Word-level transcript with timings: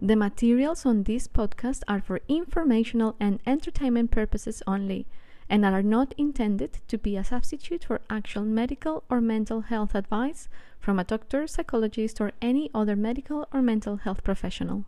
The 0.00 0.14
materials 0.14 0.86
on 0.86 1.02
this 1.02 1.26
podcast 1.26 1.82
are 1.88 2.00
for 2.00 2.20
informational 2.28 3.16
and 3.18 3.40
entertainment 3.44 4.12
purposes 4.12 4.62
only 4.64 5.08
and 5.50 5.64
are 5.64 5.82
not 5.82 6.14
intended 6.16 6.78
to 6.86 6.96
be 6.96 7.16
a 7.16 7.24
substitute 7.24 7.82
for 7.82 8.00
actual 8.08 8.44
medical 8.44 9.02
or 9.10 9.20
mental 9.20 9.62
health 9.62 9.96
advice 9.96 10.48
from 10.78 11.00
a 11.00 11.04
doctor, 11.04 11.48
psychologist, 11.48 12.20
or 12.20 12.30
any 12.40 12.70
other 12.72 12.94
medical 12.94 13.48
or 13.52 13.60
mental 13.60 13.96
health 13.96 14.22
professional. 14.22 14.84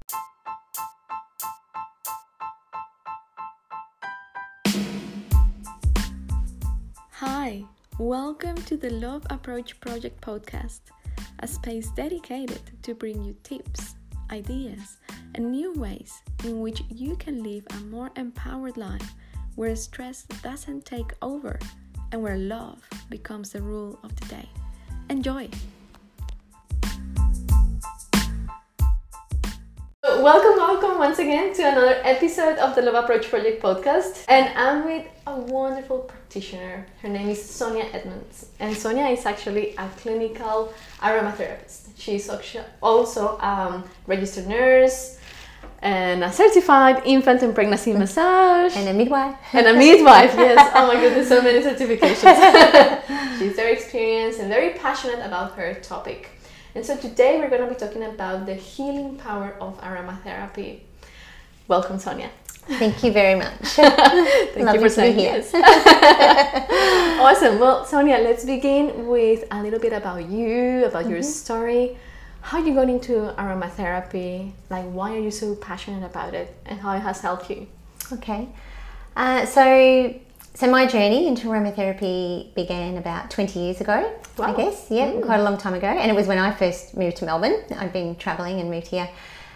Hi, 7.15 7.65
welcome 7.99 8.63
to 8.63 8.77
the 8.77 8.91
Love 8.91 9.27
Approach 9.29 9.81
Project 9.81 10.21
podcast, 10.21 10.83
a 11.41 11.49
space 11.49 11.91
dedicated 11.97 12.61
to 12.83 12.95
bring 12.95 13.25
you 13.25 13.35
tips, 13.43 13.97
ideas, 14.31 14.99
and 15.35 15.51
new 15.51 15.73
ways 15.75 16.23
in 16.45 16.61
which 16.61 16.83
you 16.89 17.17
can 17.17 17.43
live 17.43 17.65
a 17.71 17.81
more 17.85 18.11
empowered 18.17 18.77
life 18.77 19.15
where 19.55 19.77
stress 19.77 20.25
doesn't 20.43 20.85
take 20.85 21.13
over 21.23 21.59
and 22.13 22.23
where 22.23 22.39
love 22.39 22.83
becomes 23.09 23.51
the 23.51 23.63
rule 23.63 23.99
of 24.03 24.15
the 24.17 24.27
day. 24.27 24.49
Enjoy! 25.09 25.49
Welcome, 30.03 30.59
welcome 30.59 30.99
once 30.99 31.19
again 31.19 31.55
to 31.55 31.63
another 31.63 32.01
episode 32.05 32.59
of 32.59 32.75
the 32.75 32.83
Love 32.83 33.05
Approach 33.05 33.29
Project 33.29 33.63
podcast. 33.63 34.25
And 34.29 34.51
I'm 34.57 34.85
with 34.85 35.07
a 35.27 35.37
wonderful 35.37 36.01
practitioner. 36.01 36.87
Her 37.01 37.09
name 37.09 37.29
is 37.29 37.43
Sonya 37.43 37.85
Edmunds. 37.93 38.47
And 38.59 38.77
Sonya 38.77 39.07
is 39.07 39.25
actually 39.25 39.75
a 39.77 39.89
clinical 39.97 40.75
aromatherapist. 41.01 41.91
She's 41.97 42.29
also 42.83 43.39
a 43.39 43.47
um, 43.47 43.85
registered 44.07 44.47
nurse, 44.47 45.20
and 45.83 46.23
a 46.23 46.33
certified 46.33 47.03
infant 47.07 47.43
and 47.43 47.55
pregnancy 47.55 47.93
massage. 47.93 48.77
And 48.77 48.89
a 48.89 48.93
midwife. 48.93 49.37
And 49.53 49.67
a 49.67 49.75
midwife 49.75 50.35
yes. 50.37 50.73
Oh 50.75 50.87
my 50.87 50.95
goodness 50.95 51.29
so 51.29 51.41
many 51.43 51.61
certifications. 51.63 53.39
She's 53.39 53.57
very 53.57 53.73
experienced 53.73 54.41
and 54.41 54.49
very 54.49 54.71
passionate 54.75 55.25
about 55.25 55.53
her 55.53 55.75
topic. 55.75 56.31
And 56.75 56.85
so 56.85 56.97
today 56.97 57.39
we're 57.39 57.49
going 57.49 57.67
to 57.67 57.69
be 57.69 57.75
talking 57.75 58.05
about 58.05 58.47
the 58.47 58.55
healing 58.55 59.17
power 59.17 59.57
of 59.61 59.81
aromatherapy. 59.81 60.81
Welcome 61.67 61.99
sonya. 61.99 62.31
Thank 62.79 63.03
you 63.03 63.11
very 63.11 63.35
much. 63.37 63.51
Thank 63.63 64.57
Lovely 64.57 64.75
you 64.75 64.81
for 64.81 64.89
saying 64.89 65.19
yes. 65.19 65.51
awesome. 67.21 67.59
Well, 67.59 67.85
Sonya, 67.85 68.19
let's 68.19 68.45
begin 68.45 69.09
with 69.09 69.45
a 69.51 69.61
little 69.61 69.81
bit 69.81 69.93
about 69.93 70.29
you, 70.29 70.85
about 70.85 71.03
mm-hmm. 71.03 71.11
your 71.11 71.23
story 71.23 71.97
how 72.43 72.59
you 72.59 72.75
got 72.75 72.89
into 72.89 73.33
aromatherapy? 73.39 74.53
Like 74.69 74.85
why 74.87 75.15
are 75.15 75.19
you 75.19 75.31
so 75.31 75.55
passionate 75.55 76.05
about 76.05 76.35
it 76.35 76.55
and 76.67 76.81
how 76.81 76.95
it 76.97 77.01
has 77.01 77.21
helped 77.21 77.51
you? 77.51 77.67
Okay. 78.13 78.49
Uh, 79.17 79.47
so 79.47 80.15
so 80.55 80.71
my 80.71 80.87
journey 80.87 81.27
into 81.27 81.49
aromatherapy 81.49 82.53
began 82.55 82.97
about 82.97 83.31
20 83.31 83.59
years 83.61 83.81
ago 83.81 84.13
wow. 84.37 84.53
i 84.53 84.57
guess. 84.57 84.89
Yeah 84.91 85.13
mm. 85.13 85.23
quite 85.25 85.41
a 85.41 85.43
long 85.43 85.57
time 85.57 85.75
ago. 85.75 85.87
And 85.87 86.11
it 86.11 86.15
was 86.15 86.27
when 86.27 86.39
i 86.39 86.53
first 86.53 86.97
moved 86.97 87.19
to 87.19 87.25
melbourne. 87.25 87.63
I'd 87.77 87.93
been 87.93 88.17
travelling 88.17 88.61
and 88.61 88.71
moved 88.71 88.89
here. 88.89 89.09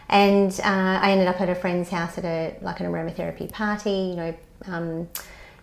And 0.09 0.53
uh, 0.61 0.99
i 1.03 1.11
ended 1.11 1.29
up 1.29 1.41
at 1.41 1.49
a 1.49 1.55
friend's 1.55 1.89
house 1.89 2.19
at 2.19 2.25
a 2.25 2.57
like 2.61 2.81
an 2.81 2.87
aromatherapy 2.87 3.51
party 3.51 3.91
you 3.91 4.17
know 4.17 4.35
um, 4.67 5.09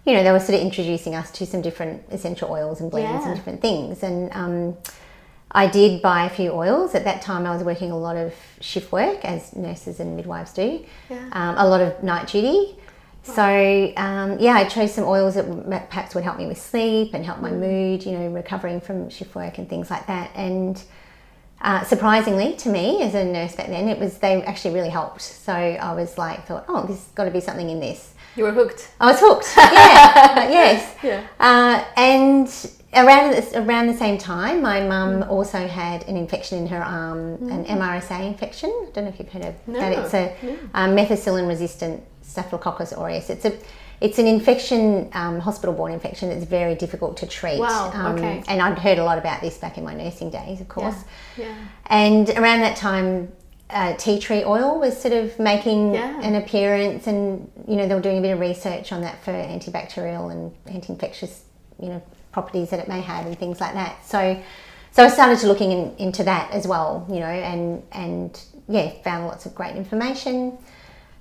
you 0.05 0.13
know 0.13 0.23
they 0.23 0.31
were 0.31 0.39
sort 0.39 0.55
of 0.55 0.61
introducing 0.61 1.15
us 1.15 1.31
to 1.31 1.45
some 1.45 1.61
different 1.61 2.03
essential 2.11 2.49
oils 2.49 2.81
and 2.81 2.89
blends 2.89 3.23
yeah. 3.23 3.27
and 3.27 3.35
different 3.35 3.61
things. 3.61 4.03
And 4.03 4.31
um, 4.33 4.77
I 5.53 5.67
did 5.67 6.01
buy 6.01 6.25
a 6.25 6.29
few 6.29 6.51
oils. 6.51 6.95
At 6.95 7.03
that 7.03 7.21
time, 7.21 7.45
I 7.45 7.53
was 7.53 7.63
working 7.63 7.91
a 7.91 7.97
lot 7.97 8.15
of 8.15 8.33
shift 8.61 8.91
work, 8.91 9.23
as 9.25 9.55
nurses 9.55 9.99
and 9.99 10.15
midwives 10.15 10.53
do, 10.53 10.85
yeah. 11.09 11.29
um, 11.33 11.55
a 11.57 11.67
lot 11.67 11.81
of 11.81 12.01
night 12.03 12.27
duty. 12.27 12.77
So, 13.23 13.93
um, 13.97 14.39
yeah, 14.39 14.53
I 14.53 14.63
chose 14.63 14.95
some 14.95 15.03
oils 15.03 15.35
that 15.35 15.89
perhaps 15.89 16.15
would 16.15 16.23
help 16.23 16.37
me 16.37 16.47
with 16.47 16.59
sleep 16.59 17.13
and 17.13 17.23
help 17.23 17.39
my 17.39 17.51
mm. 17.51 17.59
mood, 17.59 18.05
you 18.05 18.13
know, 18.13 18.27
recovering 18.29 18.81
from 18.81 19.09
shift 19.09 19.35
work 19.35 19.59
and 19.59 19.69
things 19.69 19.91
like 19.91 20.07
that. 20.07 20.31
And 20.35 20.81
uh, 21.61 21.83
surprisingly 21.83 22.55
to 22.57 22.69
me, 22.69 23.01
as 23.03 23.13
a 23.13 23.23
nurse 23.23 23.55
back 23.55 23.67
then, 23.67 23.87
it 23.87 23.99
was 23.99 24.17
they 24.17 24.41
actually 24.43 24.73
really 24.73 24.89
helped. 24.89 25.21
So 25.21 25.53
I 25.53 25.93
was 25.93 26.17
like, 26.17 26.45
thought, 26.47 26.65
oh, 26.67 26.85
there's 26.87 27.05
got 27.15 27.25
to 27.25 27.31
be 27.31 27.39
something 27.39 27.69
in 27.69 27.79
this. 27.79 28.13
You 28.35 28.45
were 28.45 28.51
hooked. 28.51 28.91
I 28.99 29.11
was 29.11 29.19
hooked. 29.19 29.47
Yeah. 29.57 30.49
yes. 30.49 30.95
Yeah. 31.03 31.27
Uh, 31.39 31.83
and 31.97 32.47
around 32.93 33.33
around 33.55 33.87
the 33.87 33.97
same 33.97 34.17
time, 34.17 34.61
my 34.61 34.81
mum 34.85 35.21
mm. 35.21 35.29
also 35.29 35.67
had 35.67 36.07
an 36.07 36.15
infection 36.15 36.59
in 36.59 36.67
her 36.67 36.83
arm, 36.83 37.37
mm. 37.37 37.51
an 37.51 37.65
MRSA 37.65 38.25
infection. 38.25 38.69
I 38.69 38.91
don't 38.93 39.05
know 39.05 39.09
if 39.09 39.19
you've 39.19 39.29
heard 39.29 39.45
of 39.45 39.55
no. 39.67 39.79
that. 39.79 39.91
It's 39.99 40.13
a 40.13 40.35
no. 40.43 40.57
um, 40.73 40.95
methicillin-resistant 40.95 42.03
Staphylococcus 42.21 42.93
aureus. 42.93 43.29
It's 43.29 43.45
a 43.45 43.57
it's 44.01 44.17
an 44.17 44.25
infection, 44.25 45.09
um, 45.13 45.39
hospital-borne 45.39 45.91
infection 45.91 46.29
that's 46.29 46.43
very 46.43 46.73
difficult 46.73 47.17
to 47.17 47.27
treat. 47.27 47.59
Wow. 47.59 47.91
Um, 47.93 48.15
okay. 48.15 48.43
And 48.47 48.59
I'd 48.59 48.79
heard 48.79 48.97
a 48.97 49.03
lot 49.03 49.19
about 49.19 49.41
this 49.41 49.59
back 49.59 49.77
in 49.77 49.83
my 49.83 49.93
nursing 49.93 50.31
days, 50.31 50.59
of 50.59 50.67
course. 50.67 51.03
Yeah. 51.37 51.45
yeah. 51.45 51.55
And 51.85 52.29
around 52.31 52.61
that 52.61 52.75
time, 52.75 53.31
uh, 53.69 53.95
tea 53.95 54.19
tree 54.19 54.43
oil 54.43 54.79
was 54.79 54.99
sort 54.99 55.13
of 55.13 55.37
making 55.39 55.93
yeah. 55.93 56.19
an 56.21 56.35
appearance, 56.35 57.07
and 57.07 57.49
you 57.67 57.75
know 57.77 57.87
they 57.87 57.93
were 57.93 58.01
doing 58.01 58.17
a 58.17 58.21
bit 58.21 58.31
of 58.31 58.39
research 58.39 58.91
on 58.91 59.01
that 59.01 59.23
for 59.23 59.31
antibacterial 59.31 60.31
and 60.31 60.53
anti-infectious, 60.65 61.43
you 61.79 61.89
know, 61.89 62.03
properties 62.31 62.69
that 62.71 62.79
it 62.79 62.87
may 62.87 63.01
have 63.01 63.25
and 63.25 63.37
things 63.37 63.61
like 63.61 63.73
that. 63.73 64.05
So, 64.05 64.41
so 64.91 65.05
I 65.05 65.07
started 65.07 65.39
to 65.39 65.47
looking 65.47 65.71
in, 65.71 65.95
into 65.97 66.23
that 66.23 66.51
as 66.51 66.67
well, 66.67 67.07
you 67.09 67.19
know, 67.19 67.27
and 67.27 67.83
and 67.93 68.41
yeah, 68.67 68.91
found 69.03 69.27
lots 69.27 69.45
of 69.45 69.55
great 69.55 69.75
information. 69.75 70.57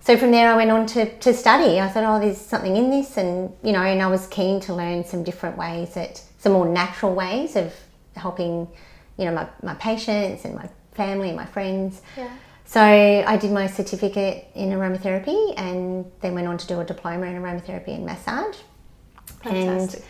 So 0.01 0.17
from 0.17 0.31
there, 0.31 0.51
I 0.51 0.57
went 0.57 0.71
on 0.71 0.87
to, 0.87 1.19
to 1.19 1.35
study. 1.35 1.79
I 1.79 1.89
thought, 1.89 2.05
oh, 2.05 2.19
there's 2.19 2.39
something 2.39 2.77
in 2.77 2.91
this, 2.91 3.17
and 3.17 3.53
you 3.63 3.73
know, 3.73 3.83
and 3.83 4.03
I 4.03 4.07
was 4.07 4.27
keen 4.29 4.59
to 4.61 4.75
learn 4.75 5.05
some 5.05 5.23
different 5.23 5.57
ways 5.59 5.95
that 5.95 6.23
some 6.39 6.53
more 6.53 6.67
natural 6.67 7.15
ways 7.15 7.55
of 7.55 7.75
helping, 8.17 8.67
you 9.19 9.27
know, 9.27 9.33
my, 9.33 9.47
my 9.63 9.75
patients 9.75 10.45
and 10.45 10.55
my 10.55 10.69
family 10.93 11.29
and 11.29 11.37
my 11.37 11.47
friends. 11.47 12.01
Yeah. 12.17 12.31
So 12.65 12.81
I 12.81 13.37
did 13.37 13.51
my 13.53 13.67
certificate 13.67 14.47
in 14.55 14.71
aromatherapy, 14.71 15.55
and 15.57 16.11
then 16.21 16.35
went 16.35 16.47
on 16.47 16.57
to 16.57 16.67
do 16.67 16.81
a 16.81 16.85
diploma 16.85 17.27
in 17.27 17.35
aromatherapy 17.35 17.95
and 17.95 18.07
massage. 18.07 18.57
Fantastic. 19.43 20.05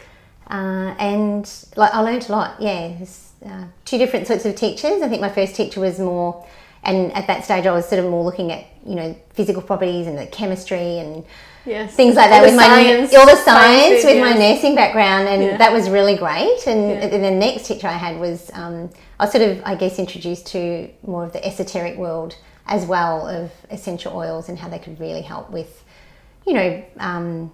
And 0.47 0.91
uh, 0.91 0.95
and 0.99 1.51
like 1.77 1.95
I 1.95 2.01
learned 2.01 2.29
a 2.29 2.33
lot. 2.33 2.61
Yeah, 2.61 2.97
uh, 3.47 3.65
two 3.85 3.99
different 3.99 4.27
sorts 4.27 4.45
of 4.45 4.55
teachers. 4.57 5.01
I 5.03 5.09
think 5.09 5.21
my 5.21 5.31
first 5.31 5.55
teacher 5.55 5.81
was 5.81 5.99
more, 5.99 6.47
and 6.83 7.13
at 7.13 7.27
that 7.27 7.45
stage 7.45 7.67
I 7.67 7.73
was 7.73 7.89
sort 7.89 8.03
of 8.03 8.11
more 8.11 8.25
looking 8.25 8.53
at 8.53 8.67
you 8.87 8.95
know 8.95 9.17
physical 9.35 9.63
properties 9.63 10.07
and 10.07 10.17
the 10.17 10.27
chemistry 10.27 10.99
and 10.99 11.25
yes. 11.67 11.95
things 11.95 12.17
like 12.17 12.31
that 12.31 12.43
with 12.43 12.55
science, 12.55 13.13
my 13.13 13.19
all 13.19 13.27
the 13.27 13.37
science 13.37 14.05
with 14.05 14.17
yes. 14.17 14.35
my 14.35 14.39
nursing 14.39 14.75
background, 14.75 15.29
and 15.29 15.43
yeah. 15.43 15.57
that 15.57 15.73
was 15.73 15.91
really 15.91 16.17
great. 16.17 16.67
And, 16.67 16.91
yeah. 16.91 17.07
and, 17.07 17.25
the 17.25 17.31
next 17.31 17.67
teacher 17.67 17.87
I 17.87 17.93
had 17.93 18.19
was 18.19 18.51
um, 18.55 18.91
I 19.19 19.25
was 19.25 19.33
sort 19.33 19.49
of 19.49 19.63
I 19.65 19.75
guess 19.75 19.99
introduced 19.99 20.47
to 20.49 20.89
more 21.07 21.25
of 21.25 21.33
the 21.33 21.45
esoteric 21.45 21.97
world 21.97 22.37
as 22.67 22.87
well 22.87 23.27
of 23.27 23.51
essential 23.71 24.17
oils 24.17 24.49
and 24.49 24.59
how 24.59 24.69
they 24.69 24.79
could 24.79 24.99
really 25.01 25.23
help 25.23 25.51
with 25.51 25.85
you 26.47 26.55
know 26.55 26.85
um, 26.99 27.53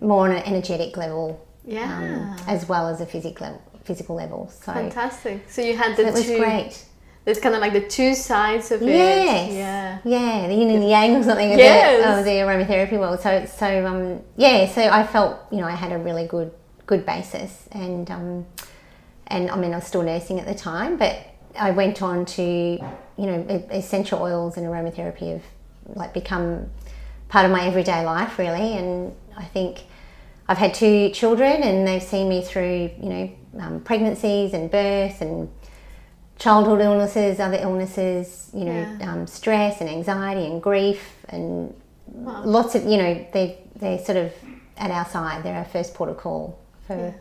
more 0.00 0.28
on 0.28 0.32
an 0.32 0.42
energetic 0.44 0.96
level 0.96 1.46
yeah. 1.66 1.98
Um, 1.98 2.36
as 2.46 2.68
well 2.68 2.88
as 2.88 3.00
a 3.00 3.06
physical 3.06 3.62
physical 3.84 4.16
level. 4.16 4.50
So 4.50 4.72
fantastic. 4.72 5.48
So 5.48 5.62
you 5.62 5.76
had 5.76 5.96
the 5.96 6.02
so 6.02 6.08
it 6.08 6.12
was 6.12 6.26
two. 6.26 6.38
great. 6.38 6.84
There's 7.24 7.40
kind 7.40 7.54
of 7.54 7.60
like 7.62 7.72
the 7.72 7.80
two 7.80 8.14
sides 8.14 8.70
of 8.70 8.82
yes. 8.82 9.50
it. 9.50 9.54
Yeah. 9.54 9.98
Yeah. 10.04 10.48
The 10.48 10.54
yin 10.54 10.70
and 10.70 10.82
the 10.82 10.88
yang 10.88 11.16
or 11.16 11.22
something 11.22 11.52
of, 11.52 11.58
yes. 11.58 12.04
the, 12.04 12.18
of 12.18 12.24
the 12.24 12.30
aromatherapy 12.32 12.98
world. 12.98 13.20
So 13.20 13.46
so 13.46 13.86
um 13.86 14.22
yeah. 14.36 14.66
So 14.66 14.82
I 14.82 15.06
felt 15.06 15.40
you 15.50 15.58
know 15.58 15.66
I 15.66 15.72
had 15.72 15.92
a 15.92 15.98
really 15.98 16.26
good 16.26 16.52
good 16.86 17.06
basis 17.06 17.66
and 17.72 18.10
um 18.10 18.46
and 19.28 19.50
I 19.50 19.56
mean 19.56 19.72
I 19.72 19.76
was 19.76 19.86
still 19.86 20.02
nursing 20.02 20.38
at 20.38 20.46
the 20.46 20.54
time, 20.54 20.96
but 20.96 21.18
I 21.58 21.70
went 21.70 22.02
on 22.02 22.26
to 22.26 22.42
you 22.42 23.26
know 23.26 23.66
essential 23.70 24.20
oils 24.20 24.56
and 24.58 24.66
aromatherapy 24.66 25.32
have 25.32 25.44
like 25.96 26.12
become 26.12 26.70
part 27.28 27.46
of 27.46 27.52
my 27.52 27.66
everyday 27.66 28.04
life 28.04 28.38
really, 28.38 28.76
and 28.76 29.14
I 29.36 29.44
think 29.44 29.84
I've 30.46 30.58
had 30.58 30.74
two 30.74 31.08
children 31.10 31.62
and 31.62 31.86
they've 31.88 32.02
seen 32.02 32.28
me 32.28 32.42
through, 32.42 32.90
you 33.00 33.08
know, 33.08 33.32
um, 33.60 33.80
pregnancies 33.80 34.52
and 34.52 34.70
birth 34.70 35.22
and 35.22 35.48
childhood 36.38 36.80
illnesses, 36.80 37.40
other 37.40 37.58
illnesses, 37.60 38.50
you 38.52 38.64
know, 38.64 38.96
yeah. 39.00 39.12
um, 39.12 39.26
stress 39.26 39.80
and 39.80 39.88
anxiety 39.88 40.46
and 40.46 40.62
grief 40.62 41.14
and 41.28 41.74
wow. 42.06 42.42
lots 42.44 42.74
of, 42.74 42.84
you 42.84 42.96
know, 42.96 43.26
they 43.32 43.58
they're 43.76 43.98
sort 43.98 44.18
of 44.18 44.32
at 44.76 44.90
our 44.90 45.04
side. 45.04 45.42
They're 45.42 45.56
our 45.56 45.64
first 45.64 45.94
port 45.94 46.10
of 46.10 46.16
call 46.16 46.58
for. 46.86 46.96
Yeah. 46.96 47.12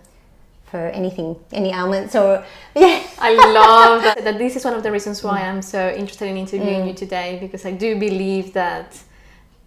For 0.65 0.88
anything, 0.88 1.36
any 1.51 1.69
ailments, 1.69 2.15
or 2.15 2.44
yeah, 2.75 3.04
I 3.19 3.36
love 3.36 4.01
that. 4.01 4.24
that. 4.24 4.39
This 4.39 4.56
is 4.56 4.65
one 4.65 4.74
of 4.74 4.81
the 4.81 4.92
reasons 4.92 5.24
why 5.24 5.42
mm. 5.42 5.50
I'm 5.50 5.62
so 5.62 5.92
interested 5.92 6.27
in 6.27 6.36
interviewing 6.36 6.81
mm. 6.81 6.88
you 6.88 6.94
today 6.95 7.38
because 7.39 7.63
I 7.63 7.74
do 7.74 8.00
believe 8.00 8.54
that 8.54 8.98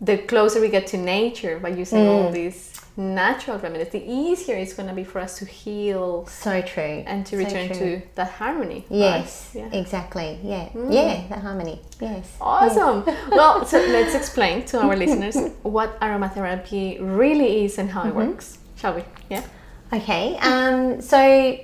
the 0.01 0.19
closer 0.19 0.61
we 0.61 0.69
get 0.69 0.89
to 0.89 0.97
nature 0.97 1.61
by 1.61 1.69
using 1.69 2.01
mm. 2.01 2.09
all 2.09 2.33
these 2.33 2.77
natural 2.97 3.59
remedies, 3.59 3.91
the 3.91 4.03
easier 4.11 4.57
it's 4.57 4.73
going 4.73 4.89
to 4.89 4.95
be 4.95 5.05
for 5.05 5.21
us 5.21 5.39
to 5.39 5.45
heal. 5.45 6.27
So 6.27 6.63
true. 6.63 7.05
And 7.07 7.27
to 7.27 7.37
return 7.37 7.69
true. 7.69 7.77
to 7.77 8.03
that 8.15 8.31
harmony. 8.31 8.85
Yes, 8.89 9.53
right? 9.55 9.73
yeah. 9.73 9.79
exactly. 9.79 10.39
Yeah, 10.43 10.69
mm. 10.71 10.93
yeah, 10.93 11.27
the 11.29 11.41
harmony. 11.41 11.81
Yes. 12.01 12.37
Awesome. 12.41 13.05
well, 13.31 13.67
so 13.67 13.79
let's 13.79 14.15
explain 14.15 14.65
to 14.67 14.81
our 14.81 14.97
listeners 14.97 15.37
what 15.63 15.99
aromatherapy 16.01 16.99
really 17.01 17.65
is 17.65 17.79
and 17.79 17.91
how 17.91 18.03
mm-hmm. 18.05 18.21
it 18.21 18.29
works, 18.29 18.59
shall 18.77 18.95
we? 18.95 19.05
Yeah. 19.29 19.45
Okay. 19.93 20.37
Um, 20.39 21.01
so 21.01 21.59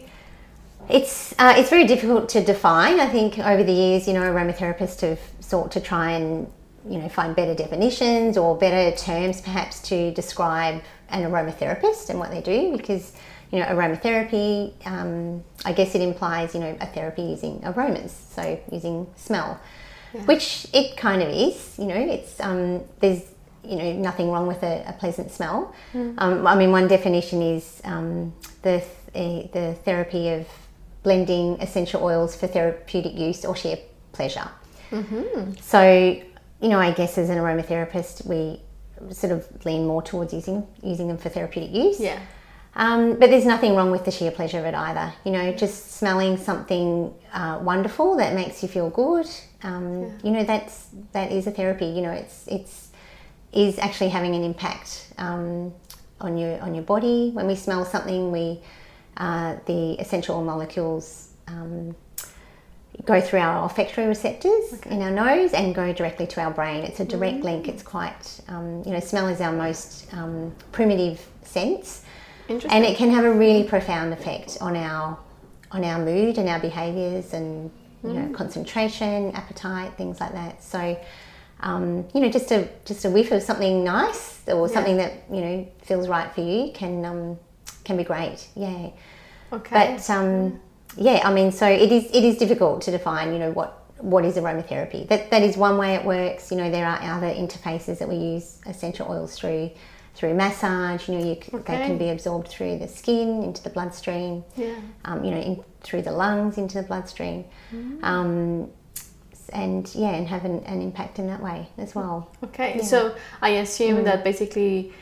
it's 0.88 1.34
uh, 1.38 1.54
it's 1.56 1.70
very 1.70 1.86
difficult 1.86 2.28
to 2.30 2.42
define. 2.42 3.00
I 3.00 3.08
think 3.08 3.38
over 3.38 3.64
the 3.64 3.72
years, 3.72 4.06
you 4.06 4.14
know, 4.14 4.22
aromatherapists 4.22 5.00
have 5.00 5.20
sought 5.40 5.72
to 5.72 5.80
try 5.80 6.12
and 6.12 6.50
you 6.88 6.98
know 6.98 7.08
find 7.08 7.34
better 7.36 7.54
definitions 7.54 8.36
or 8.36 8.56
better 8.56 8.96
terms, 8.96 9.40
perhaps 9.40 9.80
to 9.88 10.12
describe 10.12 10.82
an 11.12 11.22
aromatherapist 11.22 12.10
and 12.10 12.18
what 12.18 12.30
they 12.30 12.40
do, 12.40 12.76
because 12.76 13.12
you 13.50 13.58
know 13.58 13.66
aromatherapy, 13.66 14.72
um, 14.86 15.44
I 15.64 15.72
guess 15.72 15.94
it 15.94 16.00
implies 16.00 16.54
you 16.54 16.60
know 16.60 16.76
a 16.80 16.86
therapy 16.86 17.22
using 17.22 17.60
aromas, 17.64 18.12
so 18.34 18.58
using 18.70 19.06
smell, 19.16 19.60
yeah. 20.14 20.22
which 20.22 20.66
it 20.72 20.96
kind 20.96 21.22
of 21.22 21.28
is. 21.28 21.78
You 21.78 21.86
know, 21.86 21.96
it's 22.16 22.40
um, 22.40 22.82
there's 23.00 23.22
you 23.64 23.76
know 23.76 23.92
nothing 23.92 24.30
wrong 24.30 24.46
with 24.46 24.62
a, 24.62 24.84
a 24.88 24.92
pleasant 24.92 25.30
smell. 25.30 25.74
Mm. 25.92 26.14
Um, 26.18 26.46
I 26.46 26.56
mean, 26.56 26.72
one 26.72 26.88
definition 26.88 27.42
is 27.42 27.80
um, 27.84 28.32
the 28.62 28.82
th- 29.14 29.52
the 29.52 29.76
therapy 29.84 30.30
of 30.30 30.46
blending 31.02 31.60
essential 31.60 32.02
oils 32.02 32.36
for 32.36 32.46
therapeutic 32.46 33.14
use 33.14 33.44
or 33.44 33.56
sheer 33.56 33.78
pleasure. 34.12 34.48
Mm-hmm. 34.90 35.54
So, 35.60 35.82
you 36.60 36.68
know, 36.68 36.78
I 36.78 36.92
guess 36.92 37.18
as 37.18 37.28
an 37.28 37.38
aromatherapist, 37.38 38.26
we 38.26 38.60
sort 39.10 39.32
of 39.32 39.64
lean 39.64 39.86
more 39.86 40.02
towards 40.02 40.32
using 40.32 40.66
using 40.82 41.08
them 41.08 41.18
for 41.18 41.28
therapeutic 41.28 41.72
use. 41.72 42.00
Yeah. 42.00 42.20
Um, 42.74 43.18
but 43.18 43.28
there's 43.28 43.44
nothing 43.44 43.74
wrong 43.74 43.90
with 43.90 44.04
the 44.04 44.10
sheer 44.10 44.30
pleasure 44.30 44.58
of 44.58 44.64
it 44.64 44.74
either. 44.74 45.12
You 45.24 45.32
know, 45.32 45.52
just 45.52 45.92
smelling 45.92 46.38
something 46.38 47.12
uh, 47.32 47.60
wonderful 47.62 48.16
that 48.16 48.34
makes 48.34 48.62
you 48.62 48.68
feel 48.68 48.88
good. 48.88 49.28
Um, 49.62 50.02
yeah. 50.02 50.10
You 50.24 50.30
know, 50.30 50.44
that's 50.44 50.88
that 51.12 51.32
is 51.32 51.46
a 51.46 51.50
therapy. 51.50 51.86
You 51.86 52.02
know, 52.02 52.12
it's 52.12 52.46
it's 52.48 52.88
is 53.52 53.78
actually 53.78 54.08
having 54.08 54.34
an 54.34 54.42
impact 54.42 55.12
um, 55.18 55.74
on 56.20 56.38
your 56.38 56.60
on 56.60 56.74
your 56.74 56.84
body. 56.84 57.30
When 57.32 57.46
we 57.46 57.56
smell 57.56 57.84
something, 57.84 58.32
we 58.32 58.60
uh, 59.18 59.56
the 59.66 59.92
essential 60.00 60.42
molecules 60.42 61.28
um, 61.48 61.94
go 63.04 63.20
through 63.20 63.40
our 63.40 63.62
olfactory 63.62 64.06
receptors 64.06 64.74
okay. 64.74 64.94
in 64.94 65.02
our 65.02 65.10
nose 65.10 65.52
and 65.52 65.74
go 65.74 65.92
directly 65.92 66.26
to 66.26 66.40
our 66.40 66.50
brain. 66.50 66.84
It's 66.84 67.00
a 67.00 67.04
direct 67.04 67.38
mm. 67.38 67.44
link. 67.44 67.68
It's 67.68 67.82
quite, 67.82 68.40
um, 68.48 68.82
you 68.84 68.92
know, 68.92 69.00
smell 69.00 69.28
is 69.28 69.40
our 69.40 69.52
most 69.52 70.12
um, 70.14 70.54
primitive 70.70 71.26
sense, 71.42 72.02
and 72.48 72.84
it 72.84 72.96
can 72.96 73.10
have 73.10 73.24
a 73.24 73.32
really 73.32 73.64
profound 73.64 74.12
effect 74.12 74.58
on 74.60 74.76
our 74.76 75.18
on 75.70 75.84
our 75.84 76.04
mood 76.04 76.36
and 76.36 76.48
our 76.50 76.60
behaviours 76.60 77.32
and 77.32 77.70
you 78.04 78.10
mm. 78.10 78.14
know 78.14 78.36
concentration, 78.36 79.32
appetite, 79.32 79.94
things 79.96 80.20
like 80.20 80.32
that. 80.32 80.62
So. 80.62 80.98
Um, 81.64 82.08
you 82.12 82.18
know, 82.18 82.28
just 82.28 82.50
a 82.50 82.68
just 82.84 83.04
a 83.04 83.10
whiff 83.10 83.30
of 83.30 83.40
something 83.40 83.84
nice 83.84 84.40
or 84.48 84.66
yeah. 84.66 84.74
something 84.74 84.96
that 84.96 85.12
you 85.30 85.40
know 85.40 85.68
feels 85.82 86.08
right 86.08 86.28
for 86.34 86.40
you 86.40 86.72
can 86.72 87.04
um, 87.04 87.38
can 87.84 87.96
be 87.96 88.02
great. 88.02 88.48
Yeah. 88.56 88.90
Okay. 89.52 89.70
But 89.70 90.10
um, 90.10 90.60
yeah, 90.96 91.20
I 91.24 91.32
mean, 91.32 91.52
so 91.52 91.66
it 91.66 91.90
is 91.92 92.04
it 92.12 92.24
is 92.24 92.36
difficult 92.36 92.82
to 92.82 92.90
define. 92.90 93.32
You 93.32 93.38
know 93.38 93.50
what 93.52 93.82
what 93.98 94.24
is 94.24 94.36
aromatherapy? 94.36 95.08
That 95.08 95.30
that 95.30 95.42
is 95.42 95.56
one 95.56 95.78
way 95.78 95.94
it 95.94 96.04
works. 96.04 96.50
You 96.50 96.58
know, 96.58 96.70
there 96.70 96.86
are 96.86 97.00
other 97.02 97.28
interfaces 97.28 97.98
that 97.98 98.08
we 98.08 98.16
use 98.16 98.58
essential 98.66 99.10
oils 99.10 99.38
through 99.38 99.70
through 100.14 100.34
massage. 100.34 101.08
You 101.08 101.18
know, 101.18 101.24
you, 101.24 101.32
okay. 101.32 101.78
they 101.78 101.86
can 101.86 101.98
be 101.98 102.10
absorbed 102.10 102.48
through 102.48 102.78
the 102.78 102.88
skin 102.88 103.42
into 103.42 103.62
the 103.62 103.70
bloodstream. 103.70 104.44
Yeah. 104.56 104.74
Um, 105.04 105.24
you 105.24 105.30
know, 105.30 105.40
in, 105.40 105.64
through 105.80 106.02
the 106.02 106.12
lungs 106.12 106.58
into 106.58 106.80
the 106.80 106.86
bloodstream. 106.86 107.44
Mm. 107.72 108.04
Um, 108.04 108.70
and 109.52 109.94
yeah, 109.94 110.12
and 110.12 110.26
have 110.26 110.46
an, 110.46 110.60
an, 110.64 110.80
impact 110.80 111.18
in 111.18 111.26
that 111.26 111.42
way 111.42 111.68
as 111.76 111.94
well. 111.94 112.30
Okay, 112.42 112.76
yeah. 112.76 112.82
so 112.82 113.14
I 113.42 113.50
assume 113.50 113.98
mm. 113.98 114.04
that 114.04 114.24
basically 114.24 114.94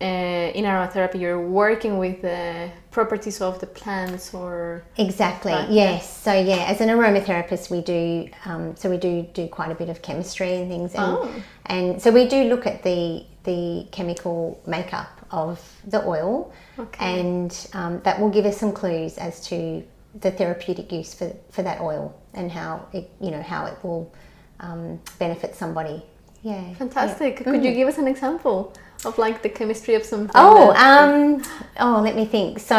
uh, 0.00 0.04
in 0.04 0.64
aromatherapy 0.64 1.20
you're 1.20 1.40
working 1.40 1.98
with 1.98 2.22
the 2.22 2.70
properties 2.90 3.40
of 3.40 3.58
the 3.58 3.66
plants 3.66 4.32
or 4.32 4.84
exactly 4.96 5.52
yes 5.70 6.22
so 6.22 6.32
yeah 6.32 6.66
as 6.68 6.80
an 6.80 6.88
aromatherapist 6.88 7.70
we 7.70 7.80
do 7.80 8.28
um, 8.44 8.76
so 8.76 8.88
we 8.88 8.96
do 8.96 9.22
do 9.34 9.48
quite 9.48 9.70
a 9.70 9.74
bit 9.74 9.88
of 9.88 10.00
chemistry 10.00 10.54
and 10.54 10.70
things 10.70 10.94
and, 10.94 11.02
oh. 11.04 11.42
and 11.66 12.00
so 12.00 12.10
we 12.10 12.28
do 12.28 12.44
look 12.44 12.66
at 12.66 12.82
the 12.82 13.24
the 13.44 13.86
chemical 13.90 14.60
makeup 14.66 15.26
of 15.30 15.60
the 15.88 16.04
oil 16.06 16.52
okay. 16.78 17.20
and 17.20 17.68
um, 17.72 18.00
that 18.02 18.20
will 18.20 18.30
give 18.30 18.44
us 18.44 18.56
some 18.56 18.72
clues 18.72 19.18
as 19.18 19.46
to 19.46 19.82
the 20.20 20.30
therapeutic 20.30 20.90
use 20.92 21.12
for, 21.12 21.34
for 21.50 21.62
that 21.62 21.80
oil 21.80 22.14
and 22.34 22.52
how 22.52 22.86
it 22.92 23.10
you 23.20 23.30
know 23.30 23.42
how 23.42 23.66
it 23.66 23.76
will 23.82 24.12
um, 24.60 25.00
benefit 25.18 25.54
somebody 25.56 26.04
yeah 26.42 26.72
fantastic 26.74 27.38
yeah. 27.38 27.44
could 27.44 27.60
mm. 27.60 27.64
you 27.64 27.74
give 27.74 27.88
us 27.88 27.98
an 27.98 28.06
example 28.06 28.72
of 29.04 29.18
like 29.18 29.42
the 29.42 29.48
chemistry 29.48 29.94
of 29.94 30.04
something? 30.04 30.30
Oh, 30.34 30.72
um, 30.74 31.42
oh, 31.78 32.00
let 32.02 32.16
me 32.16 32.24
think. 32.24 32.58
So, 32.58 32.76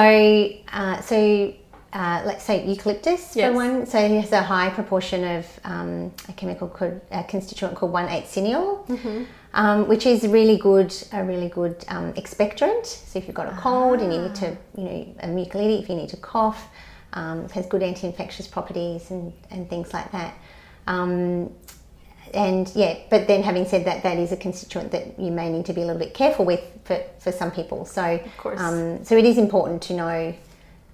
uh, 0.71 1.01
so 1.01 1.54
uh, 1.94 2.21
let's 2.25 2.44
say 2.44 2.66
eucalyptus 2.66 3.36
yes. 3.36 3.50
for 3.50 3.54
one. 3.54 3.86
So 3.86 4.00
it 4.00 4.12
has 4.21 4.31
a 4.31 4.42
high 4.42 4.69
proportion 4.69 5.24
of 5.38 5.60
um, 5.63 6.12
a 6.27 6.33
chemical 6.33 6.68
called 6.68 7.01
a 7.12 7.24
constituent 7.24 7.75
called 7.75 7.92
one 7.92 8.10
eight 8.10 8.25
cineol, 8.25 8.86
mm-hmm. 8.88 9.24
um, 9.54 9.88
which 9.88 10.06
is 10.06 10.27
really 10.27 10.57
good, 10.57 10.94
a 11.13 11.24
really 11.24 11.50
good 11.50 11.83
um, 11.88 12.13
expectorant. 12.13 12.86
So 12.86 13.19
if 13.19 13.25
you've 13.25 13.36
got 13.36 13.48
a 13.48 13.57
cold 13.57 14.00
ah. 14.00 14.04
and 14.04 14.13
you 14.13 14.21
need 14.21 14.36
to, 14.36 14.57
you 14.77 14.83
know, 14.83 15.16
a 15.21 15.27
mucolytic, 15.27 15.83
if 15.83 15.89
you 15.89 15.95
need 15.95 16.10
to 16.10 16.18
cough, 16.18 16.68
um, 17.13 17.45
it 17.45 17.51
has 17.51 17.66
good 17.66 17.81
anti-infectious 17.81 18.48
properties 18.48 19.10
and, 19.10 19.33
and 19.50 19.68
things 19.69 19.94
like 19.94 20.12
that. 20.12 20.36
And 22.34 22.72
yeah, 22.76 22.98
but 23.10 23.28
then 23.28 23.44
having 23.44 23.66
said 23.66 23.86
that, 23.86 24.04
that 24.04 24.18
is 24.18 24.31
a 24.31 24.38
constituent 24.38 24.92
that 24.92 25.20
you 25.20 25.31
may 25.31 25.50
need 25.50 25.66
to 25.66 25.74
be 25.74 25.81
a 25.81 25.86
little 25.86 26.00
bit 26.00 26.14
careful 26.14 26.46
with 26.46 26.62
for, 26.84 27.02
for 27.20 27.31
some 27.31 27.52
people. 27.52 27.86
So, 27.86 28.20
um, 28.46 29.04
so 29.04 29.18
it 29.18 29.26
is 29.26 29.38
important 29.38 29.81
to 29.84 29.94
know, 29.94 30.36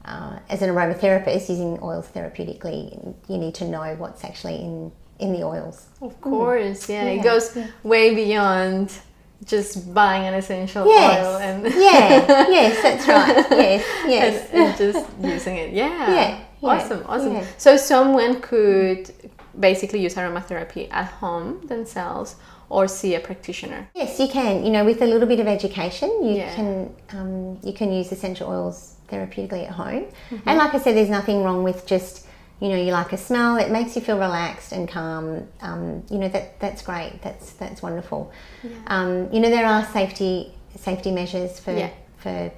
uh, 0.05 0.39
as 0.49 0.61
an 0.61 0.69
aromatherapist, 0.69 1.49
using 1.49 1.79
oils 1.81 2.07
therapeutically, 2.07 3.15
you 3.27 3.37
need 3.37 3.55
to 3.55 3.67
know 3.67 3.95
what's 3.97 4.23
actually 4.23 4.55
in 4.55 4.91
in 5.19 5.31
the 5.31 5.43
oils. 5.43 5.87
Of 6.01 6.19
course, 6.21 6.87
mm. 6.87 6.89
yeah. 6.89 7.03
yeah. 7.05 7.11
it 7.11 7.23
goes 7.23 7.55
yeah. 7.55 7.67
way 7.83 8.13
beyond 8.13 8.97
just 9.45 9.93
buying 9.93 10.25
an 10.25 10.33
essential 10.33 10.85
yes. 10.87 11.25
oil 11.25 11.37
and 11.37 11.63
yeah, 11.65 12.47
yes, 12.49 12.81
that's 12.81 13.07
right. 13.49 13.57
Yes, 13.59 13.85
yes, 14.07 14.49
and, 14.51 14.63
and 14.63 14.77
just 14.77 15.09
using 15.21 15.57
it. 15.57 15.73
Yeah, 15.73 16.11
yeah. 16.11 16.41
Awesome, 16.63 17.03
awesome. 17.07 17.45
So 17.57 17.77
someone 17.77 18.41
could 18.41 19.11
basically 19.59 20.01
use 20.01 20.15
aromatherapy 20.15 20.87
at 20.91 21.05
home 21.05 21.65
themselves 21.67 22.35
or 22.69 22.87
see 22.87 23.15
a 23.15 23.19
practitioner? 23.19 23.89
Yes, 23.95 24.19
you 24.19 24.27
can. 24.27 24.65
You 24.65 24.71
know, 24.71 24.85
with 24.85 25.01
a 25.01 25.05
little 25.05 25.27
bit 25.27 25.39
of 25.39 25.47
education, 25.47 26.09
you 26.23 26.35
yeah. 26.35 26.55
can 26.55 26.95
um, 27.11 27.59
you 27.63 27.73
can 27.73 27.91
use 27.91 28.11
essential 28.11 28.49
oils 28.49 28.95
therapeutically 29.09 29.65
at 29.65 29.71
home. 29.71 30.05
Mm-hmm. 30.29 30.49
And 30.49 30.57
like 30.57 30.73
I 30.73 30.79
said, 30.79 30.95
there's 30.95 31.09
nothing 31.09 31.43
wrong 31.43 31.63
with 31.63 31.85
just 31.85 32.25
you 32.59 32.69
know 32.69 32.77
you 32.77 32.91
like 32.91 33.13
a 33.13 33.17
smell. 33.17 33.57
It 33.57 33.69
makes 33.71 33.95
you 33.95 34.01
feel 34.01 34.17
relaxed 34.17 34.71
and 34.71 34.87
calm. 34.87 35.47
Um, 35.61 36.03
you 36.09 36.17
know 36.17 36.29
that 36.29 36.59
that's 36.59 36.81
great. 36.81 37.19
That's 37.21 37.53
that's 37.53 37.81
wonderful. 37.81 38.31
Yeah. 38.63 38.69
Um, 38.87 39.31
you 39.31 39.39
know 39.39 39.49
there 39.49 39.65
are 39.65 39.85
safety 39.85 40.53
safety 40.75 41.11
measures 41.11 41.59
for 41.59 41.73
yeah. 41.73 41.91
for 42.17 42.51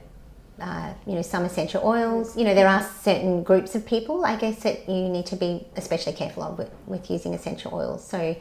uh, 0.61 0.93
you 1.05 1.13
know 1.13 1.21
some 1.21 1.45
essential 1.45 1.85
oils. 1.85 2.35
You 2.37 2.43
know 2.45 2.55
there 2.55 2.67
are 2.67 2.83
certain 3.01 3.43
groups 3.43 3.75
of 3.75 3.85
people, 3.85 4.25
I 4.25 4.35
guess, 4.35 4.63
that 4.63 4.87
you 4.87 5.09
need 5.09 5.25
to 5.27 5.35
be 5.35 5.67
especially 5.75 6.13
careful 6.13 6.43
of 6.43 6.57
with, 6.57 6.71
with 6.85 7.09
using 7.09 7.33
essential 7.33 7.73
oils. 7.73 8.05
So, 8.05 8.35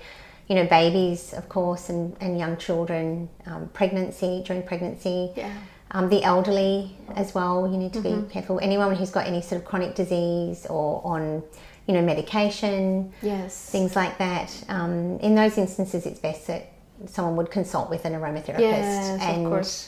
you 0.49 0.55
know, 0.55 0.67
babies, 0.67 1.33
of 1.35 1.49
course, 1.49 1.89
and, 1.89 2.17
and 2.21 2.39
young 2.39 2.57
children, 2.57 3.29
um, 3.47 3.69
pregnancy 3.73 4.43
during 4.47 4.63
pregnancy. 4.63 5.33
Yeah. 5.37 5.53
Um, 5.93 6.09
the 6.09 6.23
elderly 6.25 6.97
as 7.15 7.33
well, 7.33 7.71
you 7.71 7.77
need 7.77 7.93
to 7.93 8.01
mm-hmm. 8.01 8.23
be 8.23 8.33
careful. 8.33 8.59
Anyone 8.61 8.95
who's 8.97 9.11
got 9.11 9.27
any 9.27 9.41
sort 9.41 9.61
of 9.61 9.67
chronic 9.69 9.95
disease 9.95 10.67
or 10.67 11.01
on, 11.05 11.45
you 11.87 11.95
know, 11.95 12.03
medication, 12.03 13.13
yes, 13.23 13.71
things 13.71 13.95
like 13.95 14.19
that. 14.19 14.53
Um, 14.69 15.19
in 15.21 15.37
those 15.37 15.57
instances, 15.59 16.05
it's 16.05 16.19
best 16.19 16.49
that 16.49 16.73
someone 17.07 17.37
would 17.37 17.51
consult 17.53 17.89
with 17.89 18.05
an 18.05 18.15
aromatherapist, 18.15 18.59
yes, 18.59 19.23
and 19.23 19.45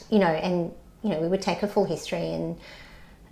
you 0.09 0.19
know, 0.19 0.27
and 0.27 0.71
you 1.03 1.09
know, 1.09 1.19
we 1.19 1.27
would 1.27 1.41
take 1.41 1.63
a 1.63 1.67
full 1.67 1.85
history 1.85 2.33
and, 2.33 2.57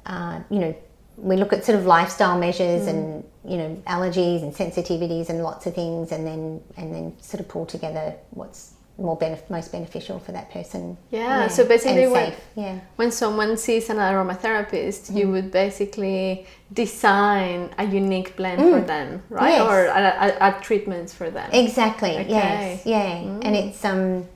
uh, 0.05 0.39
you 0.50 0.59
know, 0.59 0.75
we 1.17 1.36
look 1.36 1.51
at 1.51 1.65
sort 1.65 1.77
of 1.77 1.86
lifestyle 1.86 2.38
measures 2.38 2.86
mm. 2.86 2.89
and 2.89 3.24
you 3.43 3.57
know 3.57 3.81
allergies 3.88 4.43
and 4.43 4.53
sensitivities 4.53 5.29
and 5.29 5.41
lots 5.43 5.65
of 5.65 5.74
things, 5.74 6.12
and 6.12 6.25
then 6.25 6.62
and 6.77 6.93
then 6.93 7.19
sort 7.19 7.41
of 7.41 7.47
pull 7.47 7.65
together 7.65 8.13
what's 8.31 8.74
more 9.00 9.17
benef- 9.17 9.50
most 9.50 9.71
beneficial 9.71 10.19
for 10.19 10.31
that 10.31 10.50
person. 10.51 10.97
Yeah. 11.12 11.19
yeah. 11.19 11.47
So 11.47 11.65
basically, 11.65 12.07
when, 12.07 12.33
yeah. 12.55 12.79
when 12.95 13.12
someone 13.12 13.55
sees 13.57 13.89
an 13.89 13.97
aromatherapist, 13.97 15.12
mm. 15.12 15.19
you 15.19 15.31
would 15.31 15.51
basically 15.51 16.47
design 16.74 17.69
a 17.77 17.86
unique 17.86 18.36
blend 18.36 18.62
mm. 18.62 18.71
for 18.71 18.86
them, 18.86 19.21
right? 19.29 19.50
Yes. 19.50 19.62
Or 19.62 19.86
a, 19.86 20.47
a, 20.50 20.57
a, 20.57 20.62
treatments 20.62 21.13
for 21.13 21.29
them. 21.29 21.50
Exactly. 21.53 22.17
Okay. 22.17 22.29
Yes. 22.29 22.86
Yeah. 22.86 23.17
And 23.17 23.43
mm. 23.43 23.67
it's 23.67 23.86
um 23.86 24.27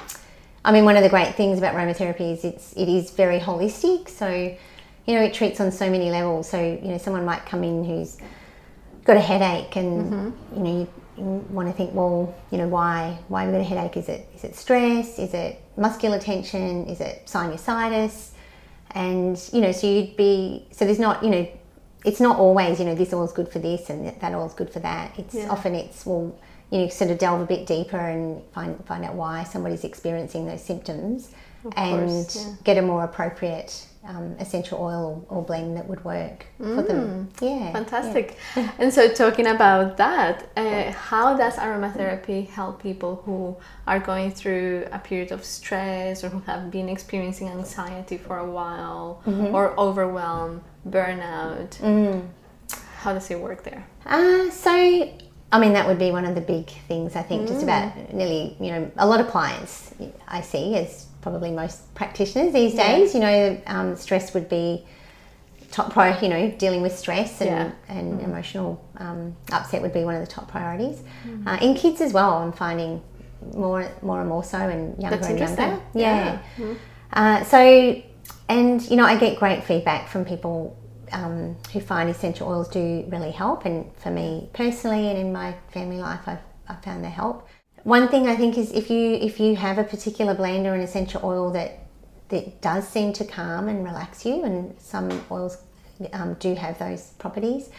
I 0.64 0.72
mean, 0.72 0.86
one 0.86 0.96
of 0.96 1.04
the 1.04 1.10
great 1.10 1.36
things 1.36 1.58
about 1.58 1.74
aromatherapy 1.74 2.34
is 2.34 2.44
it's 2.44 2.74
it 2.74 2.88
is 2.88 3.12
very 3.12 3.40
holistic. 3.40 4.10
So, 4.10 4.30
you 4.30 5.16
know, 5.16 5.22
it 5.22 5.34
treats 5.34 5.60
on 5.60 5.72
so 5.72 5.90
many 5.90 6.12
levels. 6.12 6.50
So, 6.50 6.62
you 6.62 6.90
know, 6.90 6.98
someone 6.98 7.26
might 7.26 7.46
come 7.46 7.64
in 7.64 7.84
who's 7.84 8.18
got 9.04 9.18
a 9.18 9.22
headache, 9.22 9.76
and 9.76 10.12
mm-hmm. 10.12 10.56
you 10.56 10.64
know, 10.64 10.80
you, 10.80 10.88
you, 11.18 11.46
want 11.50 11.68
to 11.68 11.74
think, 11.74 11.94
well, 11.94 12.36
you 12.52 12.60
know, 12.60 12.68
why 12.68 13.18
why 13.28 13.44
have 13.44 13.52
you 13.52 13.60
got 13.60 13.62
a 13.62 13.76
headache? 13.76 13.98
Is 13.98 14.10
it 14.10 14.30
is 14.36 14.44
it 14.44 14.56
stress? 14.56 15.18
Is 15.18 15.34
it 15.34 15.62
muscular 15.78 16.20
tension? 16.20 16.86
Is 16.86 17.02
it 17.02 17.24
sinusitis? 17.26 18.32
And 18.92 19.42
you 19.52 19.62
know, 19.62 19.72
so 19.72 19.88
you'd 19.88 20.16
be 20.16 20.68
so 20.72 20.86
there's 20.86 21.00
not 21.00 21.24
you 21.24 21.30
know, 21.32 21.48
it's 22.06 22.20
not 22.20 22.38
always 22.38 22.80
you 22.80 22.86
know 22.86 22.94
this 22.94 23.14
oil's 23.14 23.34
good 23.34 23.50
for 23.50 23.60
this 23.60 23.90
and 23.90 24.08
that 24.08 24.34
oil's 24.34 24.54
good 24.54 24.70
for 24.70 24.80
that. 24.82 25.18
It's 25.18 25.34
yeah. 25.34 25.50
often 25.50 25.74
it's 25.74 26.06
well 26.06 26.38
you 26.72 26.80
know 26.80 26.88
sort 26.90 27.12
of 27.12 27.18
delve 27.18 27.42
a 27.42 27.46
bit 27.46 27.68
deeper 27.68 27.98
and 27.98 28.42
find 28.54 28.84
find 28.86 29.06
out 29.06 29.16
why 29.16 29.44
somebody's 29.44 29.84
experiencing 29.84 30.46
those 30.46 30.64
symptoms 30.64 31.32
of 31.66 31.74
and 31.78 32.08
course, 32.08 32.36
yeah. 32.36 32.54
get 32.64 32.78
a 32.78 32.82
more 32.82 33.04
appropriate 33.04 33.86
um, 34.04 34.36
essential 34.40 34.80
oil 34.82 35.26
or, 35.30 35.44
blend 35.44 35.78
that 35.78 35.88
would 35.88 36.04
work 36.04 36.48
mm, 36.60 36.76
for 36.76 36.82
them. 36.82 37.30
Mm. 37.36 37.60
Yeah, 37.62 37.72
fantastic. 37.72 38.36
Yeah. 38.56 38.72
and 38.80 38.94
so, 38.94 39.14
talking 39.14 39.48
about 39.48 39.98
that, 39.98 40.50
uh, 40.58 40.92
how 40.92 41.38
does 41.38 41.56
aromatherapy 41.58 42.48
help 42.48 42.82
people 42.82 43.22
who 43.26 43.56
are 43.86 44.00
going 44.00 44.32
through 44.32 44.88
a 44.92 44.98
period 44.98 45.32
of 45.32 45.46
stress 45.46 46.24
or 46.24 46.30
who 46.30 46.40
have 46.42 46.72
been 46.72 46.90
experiencing 46.90 47.50
anxiety 47.50 48.18
for 48.18 48.40
a 48.40 48.50
while 48.50 49.22
mm-hmm. 49.26 49.54
or 49.54 49.80
overwhelm, 49.80 50.64
burnout? 50.88 51.78
Mm. 51.78 52.28
How 52.98 53.14
does 53.14 53.30
it 53.30 53.40
work 53.40 53.64
there? 53.64 53.86
Uh, 54.06 54.50
so, 54.50 55.12
I 55.52 55.60
mean, 55.60 55.74
that 55.74 55.86
would 55.88 56.00
be 56.00 56.12
one 56.12 56.26
of 56.26 56.36
the 56.36 56.42
big 56.42 56.70
things 56.88 57.16
I 57.16 57.24
think, 57.24 57.44
mm. 57.44 57.48
just 57.48 57.64
about 57.64 58.14
nearly, 58.14 58.56
you 58.60 58.72
know, 58.72 58.92
a 58.98 59.06
lot 59.06 59.20
of 59.20 59.28
clients 59.28 59.94
I 60.28 60.42
see 60.42 60.76
as 60.76 61.08
probably 61.22 61.52
most 61.52 61.94
practitioners 61.94 62.54
these 62.54 62.74
days. 62.74 63.14
Yeah. 63.14 63.20
You 63.20 63.20
know, 63.20 63.62
um, 63.68 63.96
stress 63.96 64.34
would 64.34 64.48
be 64.48 64.86
top 65.72 65.92
priority. 65.92 66.28
You 66.28 66.34
know, 66.34 66.52
dealing 66.52 66.82
with 66.82 66.98
stress 66.98 67.42
and, 67.42 67.50
yeah. 67.50 67.72
and 67.90 68.20
mm. 68.20 68.24
emotional 68.24 68.84
um, 68.98 69.36
upset 69.52 69.82
would 69.82 69.94
be 69.94 70.04
one 70.06 70.16
of 70.16 70.22
the 70.22 70.32
top 70.32 70.50
priorities. 70.50 71.04
Mm. 71.26 71.48
Uh, 71.48 71.66
in 71.66 71.76
kids 71.76 72.02
as 72.02 72.14
well, 72.14 72.38
I'm 72.38 72.54
finding 72.54 73.02
more 73.54 73.90
more 74.02 74.22
and 74.22 74.30
more 74.30 74.44
so, 74.44 74.58
and 74.58 75.02
younger 75.02 75.18
That's 75.18 75.30
and 75.30 75.40
younger. 75.40 75.82
Yeah. 75.94 76.40
yeah. 76.58 76.66
Mm. 76.66 76.78
Uh, 77.14 77.44
so, 77.44 78.02
and 78.48 78.90
you 78.90 78.96
know, 78.96 79.06
I 79.06 79.18
get 79.18 79.38
great 79.38 79.66
feedback 79.66 80.08
from 80.08 80.24
people 80.24 80.78
um, 81.12 81.56
who 81.72 81.80
find 81.80 82.10
essential 82.10 82.48
oils 82.48 82.70
do 82.70 83.06
really 83.10 83.32
help, 83.32 83.66
and 83.66 83.90
for 83.98 84.12
me 84.12 84.50
personally, 84.54 85.10
and 85.10 85.18
in 85.18 85.34
my 85.34 85.56
family 85.70 85.98
life, 85.98 86.22
I've, 86.28 86.40
I've 86.68 86.84
found 86.84 87.04
they 87.04 87.10
help. 87.10 87.48
One 87.84 88.08
thing 88.08 88.28
I 88.28 88.36
think 88.36 88.58
is 88.58 88.72
if 88.72 88.90
you 88.90 89.14
if 89.14 89.40
you 89.40 89.56
have 89.56 89.78
a 89.78 89.84
particular 89.84 90.34
blend 90.36 90.68
or 90.68 90.74
an 90.74 90.82
essential 90.82 91.22
oil 91.24 91.52
that 91.52 91.80
that 92.30 92.62
does 92.62 92.88
seem 92.88 93.12
to 93.14 93.26
calm 93.26 93.68
and 93.68 93.84
relax 93.84 94.26
you, 94.26 94.44
and 94.44 94.80
some 94.80 95.10
oils 95.32 95.58
um, 96.14 96.36
do 96.36 96.56
have 96.56 96.78
those 96.80 97.12
properties, 97.20 97.70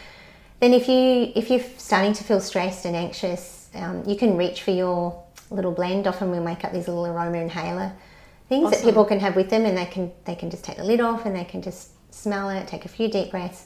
then 0.59 0.73
if 0.73 0.87
you 0.87 1.31
if 1.35 1.49
you're 1.49 1.63
starting 1.77 2.13
to 2.13 2.23
feel 2.23 2.41
stressed 2.41 2.85
and 2.85 2.95
anxious, 2.95 3.69
um, 3.75 4.03
you 4.05 4.15
can 4.15 4.37
reach 4.37 4.61
for 4.61 4.71
your 4.71 5.23
little 5.49 5.71
blend. 5.71 6.07
Often 6.07 6.31
we'll 6.31 6.43
make 6.43 6.63
up 6.65 6.73
these 6.73 6.87
little 6.87 7.05
aroma 7.05 7.37
inhaler 7.37 7.93
things 8.49 8.65
awesome. 8.67 8.81
that 8.81 8.85
people 8.85 9.05
can 9.05 9.19
have 9.19 9.35
with 9.35 9.49
them, 9.49 9.65
and 9.65 9.77
they 9.77 9.85
can 9.85 10.11
they 10.25 10.35
can 10.35 10.49
just 10.49 10.63
take 10.63 10.77
the 10.77 10.83
lid 10.83 11.01
off 11.01 11.25
and 11.25 11.35
they 11.35 11.45
can 11.45 11.61
just 11.61 11.92
smell 12.13 12.49
it, 12.49 12.67
take 12.67 12.85
a 12.85 12.89
few 12.89 13.09
deep 13.09 13.31
breaths, 13.31 13.65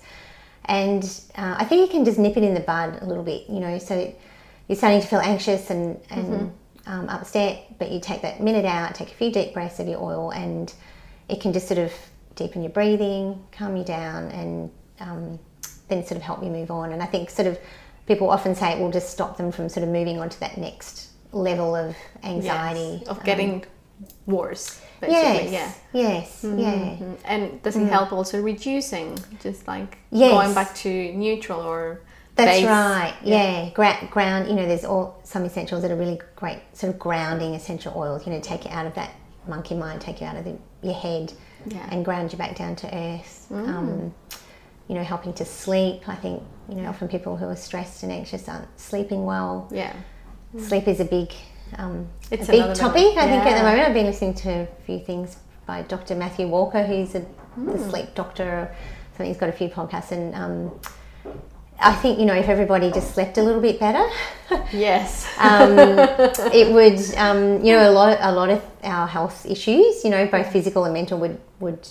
and 0.66 1.04
uh, 1.36 1.56
I 1.58 1.66
think 1.66 1.82
you 1.82 1.92
can 1.92 2.06
just 2.06 2.20
nip 2.20 2.38
it 2.38 2.44
in 2.44 2.54
the 2.54 2.60
bud 2.60 3.00
a 3.02 3.06
little 3.06 3.24
bit, 3.24 3.50
you 3.50 3.60
know, 3.60 3.78
so 3.78 4.14
you're 4.68 4.76
starting 4.76 5.02
to 5.02 5.08
feel 5.08 5.20
anxious 5.20 5.70
and, 5.70 6.00
and 6.10 6.28
mm-hmm. 6.28 6.92
um, 6.92 7.10
upset, 7.10 7.78
but 7.80 7.92
you 7.92 8.00
take 8.00 8.22
that 8.22 8.42
minute 8.42 8.66
out, 8.66 8.96
take 8.96 9.12
a 9.12 9.14
few 9.14 9.32
deep 9.32 9.54
breaths 9.54 9.80
of 9.80 9.88
your 9.88 10.02
oil, 10.02 10.32
and 10.32 10.74
it 11.30 11.40
can 11.42 11.54
just 11.54 11.68
sort 11.68 11.80
of 11.80 11.94
deepen 12.36 12.62
your 12.62 12.72
breathing, 12.72 13.42
calm 13.52 13.76
you 13.78 13.84
down, 13.84 14.26
and 14.26 14.72
um, 15.00 15.40
then 15.88 16.06
sort 16.06 16.18
of 16.18 16.22
help 16.22 16.44
you 16.44 16.50
move 16.50 16.70
on. 16.70 16.92
And 16.92 17.02
I 17.02 17.06
think 17.06 17.30
sort 17.30 17.48
of 17.48 17.58
people 18.08 18.30
often 18.30 18.56
say 18.56 18.72
it 18.74 18.80
will 18.80 18.92
just 18.92 19.10
stop 19.10 19.38
them 19.38 19.52
from 19.52 19.70
sort 19.70 19.84
of 19.84 19.90
moving 19.90 20.20
on 20.20 20.30
to 20.30 20.40
that 20.40 20.58
next 20.58 21.10
level 21.32 21.76
of 21.76 21.96
anxiety. 22.24 23.00
Yes, 23.00 23.08
of 23.08 23.24
getting 23.24 23.56
um, 23.56 23.64
worse. 24.26 24.82
Basically. 25.00 25.52
Yes, 25.52 25.80
yeah. 25.94 26.02
Yes, 26.02 26.44
mm-hmm. 26.44 26.60
yeah. 26.60 27.16
And 27.26 27.62
does 27.62 27.76
it 27.76 27.82
mm. 27.82 27.90
help 27.90 28.12
also 28.12 28.42
reducing, 28.42 29.18
just 29.42 29.68
like 29.68 29.98
yes. 30.12 30.32
going 30.32 30.54
back 30.54 30.74
to 30.76 31.14
neutral 31.14 31.62
or 31.62 32.02
that's 32.38 32.64
right. 32.64 33.16
Yeah, 33.24 33.64
yeah. 33.64 33.70
Gra- 33.72 34.08
ground. 34.12 34.48
You 34.48 34.56
know, 34.56 34.68
there's 34.68 34.86
all 34.86 35.20
some 35.24 35.44
essentials 35.44 35.82
that 35.82 35.92
are 35.92 35.96
really 35.96 36.20
great, 36.36 36.60
sort 36.74 36.94
of 36.94 37.00
grounding 37.00 37.56
essential 37.56 37.94
oils. 37.96 38.26
You 38.26 38.34
know, 38.34 38.40
take 38.40 38.66
you 38.66 38.72
out 38.72 38.86
of 38.86 38.94
that 38.96 39.12
monkey 39.48 39.76
mind, 39.76 40.02
take 40.02 40.22
you 40.22 40.28
out 40.28 40.38
of 40.38 40.46
the, 40.46 40.56
your 40.84 40.94
head, 40.94 41.34
yeah. 41.66 41.88
and 41.92 42.06
ground 42.06 42.32
you 42.32 42.38
back 42.38 42.56
down 42.56 42.76
to 42.78 42.96
earth. 42.96 43.48
Mm. 43.52 43.68
Um, 43.68 44.14
you 44.88 44.96
know, 44.96 45.04
helping 45.04 45.34
to 45.34 45.46
sleep. 45.46 46.08
I 46.08 46.16
think 46.16 46.44
you 46.70 46.76
know 46.76 46.90
often 46.90 47.08
people 47.08 47.36
who 47.36 47.48
are 47.48 47.56
stressed 47.56 48.04
and 48.04 48.12
anxious 48.12 48.48
aren't 48.48 48.68
sleeping 48.80 49.26
well. 49.26 49.68
Yeah, 49.72 49.94
mm. 50.56 50.62
sleep 50.62 50.88
is 50.88 51.00
a 51.00 51.06
big, 51.06 51.34
um, 51.78 52.08
it's 52.32 52.50
a 52.50 52.52
big 52.52 52.76
topic. 52.76 53.18
I 53.18 53.28
think 53.28 53.46
at 53.46 53.58
the 53.58 53.64
moment 53.64 53.88
I've 53.88 53.94
been 53.94 54.06
listening 54.06 54.34
to 54.36 54.50
a 54.50 54.68
few 54.86 55.00
things 55.00 55.38
by 55.66 55.82
Dr. 55.84 56.16
Matthew 56.16 56.48
Walker, 56.48 56.84
who's 56.84 57.16
a, 57.16 57.20
the 57.20 57.74
mm. 57.74 57.90
sleep 57.90 58.16
doctor. 58.16 58.74
Think 59.16 59.30
he's 59.30 59.38
got 59.38 59.50
a 59.50 59.54
few 59.54 59.70
podcasts 59.70 60.12
and. 60.12 60.36
Um, 60.36 60.80
I 61.80 61.94
think 61.94 62.18
you 62.18 62.26
know 62.26 62.34
if 62.34 62.50
everybody 62.50 62.92
just 62.92 63.14
slept 63.14 63.38
a 63.38 63.44
little 63.44 63.62
bit 63.62 63.80
better. 63.80 64.04
yes. 64.74 65.32
um, 65.38 65.78
it 66.52 66.74
would 66.74 67.00
um, 67.18 67.64
you 67.64 67.74
know 67.74 67.90
a 67.90 67.92
lot 67.92 68.18
a 68.20 68.32
lot 68.32 68.50
of 68.50 68.64
our 68.84 69.08
health 69.08 69.46
issues 69.46 70.04
you 70.04 70.10
know 70.10 70.26
both 70.26 70.52
physical 70.52 70.86
and 70.86 70.94
mental 70.94 71.20
would 71.20 71.40
would 71.60 71.88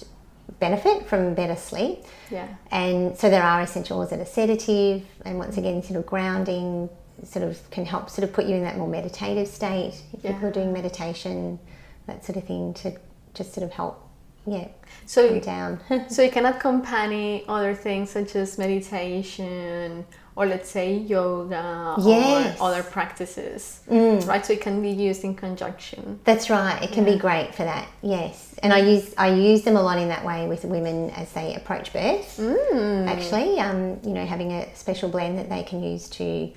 benefit 0.59 1.06
from 1.06 1.35
better 1.35 1.56
sleep. 1.56 2.04
Yeah. 2.30 2.49
And 2.71 3.16
so 3.16 3.30
there 3.30 3.42
are 3.42 3.62
essentials 3.62 4.11
that 4.11 4.21
are 4.21 4.25
sedative 4.25 5.04
and 5.25 5.38
once 5.38 5.56
again 5.56 5.83
sort 5.83 5.99
of 5.99 6.06
grounding 6.06 6.88
sort 7.25 7.45
of 7.45 7.71
can 7.71 7.85
help 7.85 8.11
sort 8.11 8.29
of 8.29 8.33
put 8.33 8.47
you 8.47 8.55
in 8.55 8.63
that 8.63 8.77
more 8.77 8.89
meditative 8.89 9.49
state 9.49 10.03
if 10.13 10.25
yeah. 10.25 10.33
people 10.33 10.49
are 10.49 10.53
doing 10.53 10.73
meditation 10.73 11.59
that 12.07 12.25
sort 12.25 12.37
of 12.37 12.45
thing 12.45 12.75
to 12.75 12.93
just 13.35 13.53
sort 13.53 13.65
of 13.65 13.73
help 13.73 14.07
yeah 14.47 14.69
so 15.07 15.39
down 15.41 15.81
so 16.09 16.23
you 16.23 16.31
can 16.31 16.47
accompany 16.47 17.45
other 17.49 17.75
things 17.75 18.11
such 18.11 18.37
as 18.37 18.59
meditation 18.59 20.05
or 20.37 20.47
let's 20.47 20.69
say 20.69 20.95
yoga 20.95 21.97
yes. 21.99 22.61
or 22.61 22.67
other 22.67 22.83
practices 22.83 23.81
mm. 23.89 24.25
right 24.29 24.47
so 24.47 24.53
it 24.53 24.61
can 24.61 24.81
be 24.81 24.91
used 24.91 25.25
in 25.25 25.35
conjunction 25.35 26.21
that's 26.25 26.49
right 26.49 26.83
it 26.83 26.93
can 26.93 27.07
yeah. 27.07 27.15
be 27.15 27.19
great 27.19 27.55
for 27.55 27.65
that 27.65 27.89
yes 28.03 28.55
and 28.63 28.73
i 28.73 28.79
use 28.79 29.15
i 29.19 29.29
use 29.29 29.63
them 29.63 29.77
a 29.77 29.83
lot 29.83 29.99
in 29.99 30.09
that 30.09 30.25
way 30.25 30.47
with 30.47 30.65
women 30.65 31.11
as 31.11 31.33
they 31.33 31.55
approach 31.55 31.93
birth 31.93 32.37
mm. 32.37 33.07
actually 33.09 33.59
um, 33.59 33.99
you 34.05 34.13
know 34.13 34.25
having 34.25 34.53
a 34.53 34.77
special 34.77 35.09
blend 35.09 35.39
that 35.39 35.49
they 35.49 35.63
can 35.63 35.83
use 35.83 36.09
to 36.09 36.53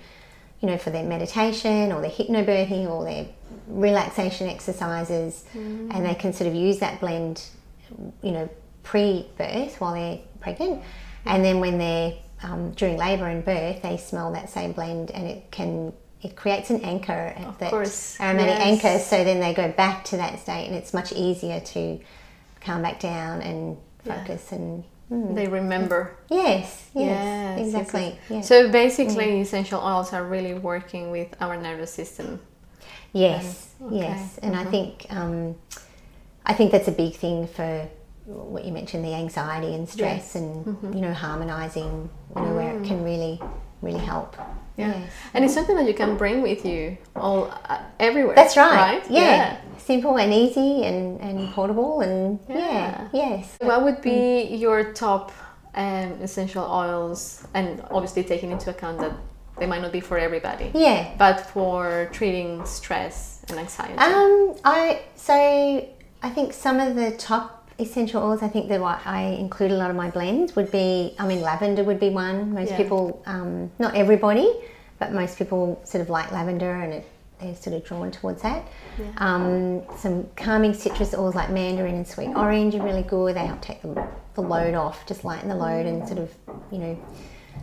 you 0.62 0.68
know 0.68 0.78
for 0.78 0.90
their 0.90 1.04
meditation 1.04 1.92
or 1.92 2.02
their 2.02 2.12
hypnobirthing 2.12 2.88
or 2.90 3.06
their 3.06 3.28
relaxation 3.68 4.48
exercises 4.48 5.46
mm. 5.54 5.94
and 5.94 6.06
they 6.06 6.16
can 6.16 6.34
sort 6.34 6.48
of 6.48 6.56
use 6.56 6.80
that 6.80 7.00
blend 7.00 7.44
you 8.22 8.32
know, 8.32 8.50
pre-birth 8.84 9.80
while 9.80 9.94
they're 9.94 10.20
pregnant, 10.40 10.84
and 11.26 11.44
then 11.44 11.60
when 11.60 11.78
they're 11.78 12.14
um, 12.42 12.72
during 12.72 12.98
labour 12.98 13.28
and 13.28 13.44
birth, 13.44 13.82
they 13.82 13.98
smell 13.98 14.32
that 14.34 14.50
same 14.50 14.72
blend, 14.72 15.12
and 15.12 15.28
it 15.28 15.52
can 15.52 15.94
it 16.22 16.36
creates 16.36 16.70
an 16.70 16.82
anchor, 16.82 17.34
of 17.38 17.58
that 17.60 17.70
course. 17.70 18.20
aromatic 18.20 18.58
yes. 18.58 18.68
anchor. 18.84 19.00
So 19.00 19.24
then 19.24 19.40
they 19.40 19.54
go 19.54 19.72
back 19.72 20.04
to 20.06 20.18
that 20.18 20.40
state, 20.40 20.68
and 20.68 20.76
it's 20.76 20.94
much 20.94 21.12
easier 21.14 21.60
to 21.60 22.00
calm 22.62 22.82
back 22.82 23.00
down 23.00 23.42
and 23.42 23.78
focus 24.06 24.50
yeah. 24.52 24.58
and. 24.58 24.84
Mm. 25.12 25.36
They 25.36 25.48
remember. 25.48 26.16
Yes, 26.30 26.90
yes, 26.94 27.06
yes 27.06 27.60
exactly. 27.60 28.20
Yes. 28.30 28.48
So 28.48 28.70
basically, 28.70 29.26
mm. 29.26 29.42
essential 29.42 29.82
oils 29.82 30.14
are 30.14 30.24
really 30.24 30.54
working 30.54 31.10
with 31.10 31.36
our 31.42 31.58
nervous 31.58 31.92
system. 31.92 32.40
Yes, 33.12 33.74
okay. 33.82 33.98
yes, 33.98 34.38
and 34.44 34.54
mm-hmm. 34.54 34.68
I 34.68 34.72
think 34.72 35.08
um, 35.10 35.56
I 36.46 36.54
think 36.54 36.72
that's 36.72 36.88
a 36.88 36.92
big 36.92 37.16
thing 37.16 37.48
for 37.48 37.90
what 38.26 38.64
you 38.64 38.72
mentioned 38.72 39.04
the 39.04 39.16
anxiety 39.16 39.74
and 39.74 39.90
stress 39.90 40.36
and 40.36 40.64
mm-hmm. 40.64 40.94
you 40.94 41.02
know 41.02 41.14
harmonizing 41.14 42.10
you 42.36 42.42
know 42.42 42.50
mm. 42.50 42.56
where 42.56 42.80
it 42.80 42.86
can 42.86 43.04
really 43.04 43.42
really 43.82 44.00
help 44.00 44.36
yeah 44.78 45.00
yes. 45.00 45.12
and 45.34 45.46
it's 45.46 45.54
something 45.54 45.76
that 45.76 45.88
you 45.88 45.94
can 45.94 46.18
bring 46.18 46.42
with 46.42 46.66
you 46.66 46.98
all 47.16 47.46
uh, 47.70 47.82
everywhere 48.00 48.36
that's 48.36 48.58
right, 48.58 48.76
right? 48.76 49.12
Yeah. 49.12 49.22
yeah. 49.22 49.58
simple 49.78 50.18
and 50.18 50.34
easy 50.34 50.84
and 50.84 51.20
and 51.22 51.52
portable 51.54 52.02
and 52.02 52.40
yeah, 52.50 52.56
yeah. 52.58 53.08
yes 53.14 53.58
what 53.62 53.84
would 53.84 54.02
be 54.02 54.44
your 54.44 54.94
top 54.94 55.32
um, 55.76 56.12
essential 56.22 56.66
oils 56.66 57.48
and 57.54 57.82
obviously 57.92 58.24
taking 58.24 58.52
into 58.52 58.70
account 58.70 59.00
that 59.00 59.14
they 59.60 59.66
might 59.66 59.82
not 59.82 59.92
be 59.92 60.00
for 60.00 60.18
everybody 60.18 60.72
yeah 60.74 61.14
but 61.18 61.40
for 61.42 62.10
treating 62.12 62.66
stress 62.66 63.44
and 63.50 63.60
anxiety 63.60 63.98
um 63.98 64.56
i 64.64 65.02
so 65.16 65.88
I 66.22 66.30
think 66.30 66.54
some 66.54 66.80
of 66.80 66.96
the 66.96 67.12
top 67.12 67.59
essential 67.80 68.24
oils, 68.24 68.42
I 68.42 68.48
think 68.48 68.70
that 68.70 68.80
what 68.80 69.02
I 69.06 69.22
include 69.24 69.72
a 69.72 69.78
lot 69.78 69.90
of 69.90 69.96
my 69.96 70.10
blends 70.10 70.56
would 70.56 70.72
be, 70.72 71.16
I 71.20 71.28
mean, 71.28 71.42
lavender 71.42 71.84
would 71.84 72.00
be 72.00 72.10
one. 72.10 72.54
Most 72.54 72.72
yeah. 72.72 72.78
people, 72.78 73.24
um, 73.26 73.72
not 73.80 73.96
everybody, 73.96 74.52
but 75.00 75.14
most 75.14 75.38
people 75.38 75.82
sort 75.84 76.02
of 76.02 76.10
like 76.10 76.32
lavender 76.32 76.76
and 76.76 76.94
it 76.94 77.08
they're 77.40 77.56
sort 77.56 77.76
of 77.76 77.86
drawn 77.86 78.12
towards 78.12 78.42
that. 78.42 78.68
Yeah. 78.98 79.06
Um, 79.18 79.82
some 79.98 80.28
calming 80.36 80.74
citrus 80.74 81.14
oils 81.14 81.36
like 81.36 81.50
mandarin 81.50 81.96
and 81.96 82.08
sweet 82.08 82.36
orange 82.36 82.76
are 82.76 82.84
really 82.84 83.04
good. 83.04 83.36
They 83.36 83.46
help 83.46 83.62
take 83.62 83.82
the, 83.82 84.08
the 84.34 84.42
load 84.42 84.74
off, 84.74 85.06
just 85.06 85.24
lighten 85.24 85.48
the 85.48 85.56
load 85.56 85.86
and 85.86 86.06
sort 86.08 86.20
of, 86.20 86.34
you 86.70 86.80
know, 86.80 87.00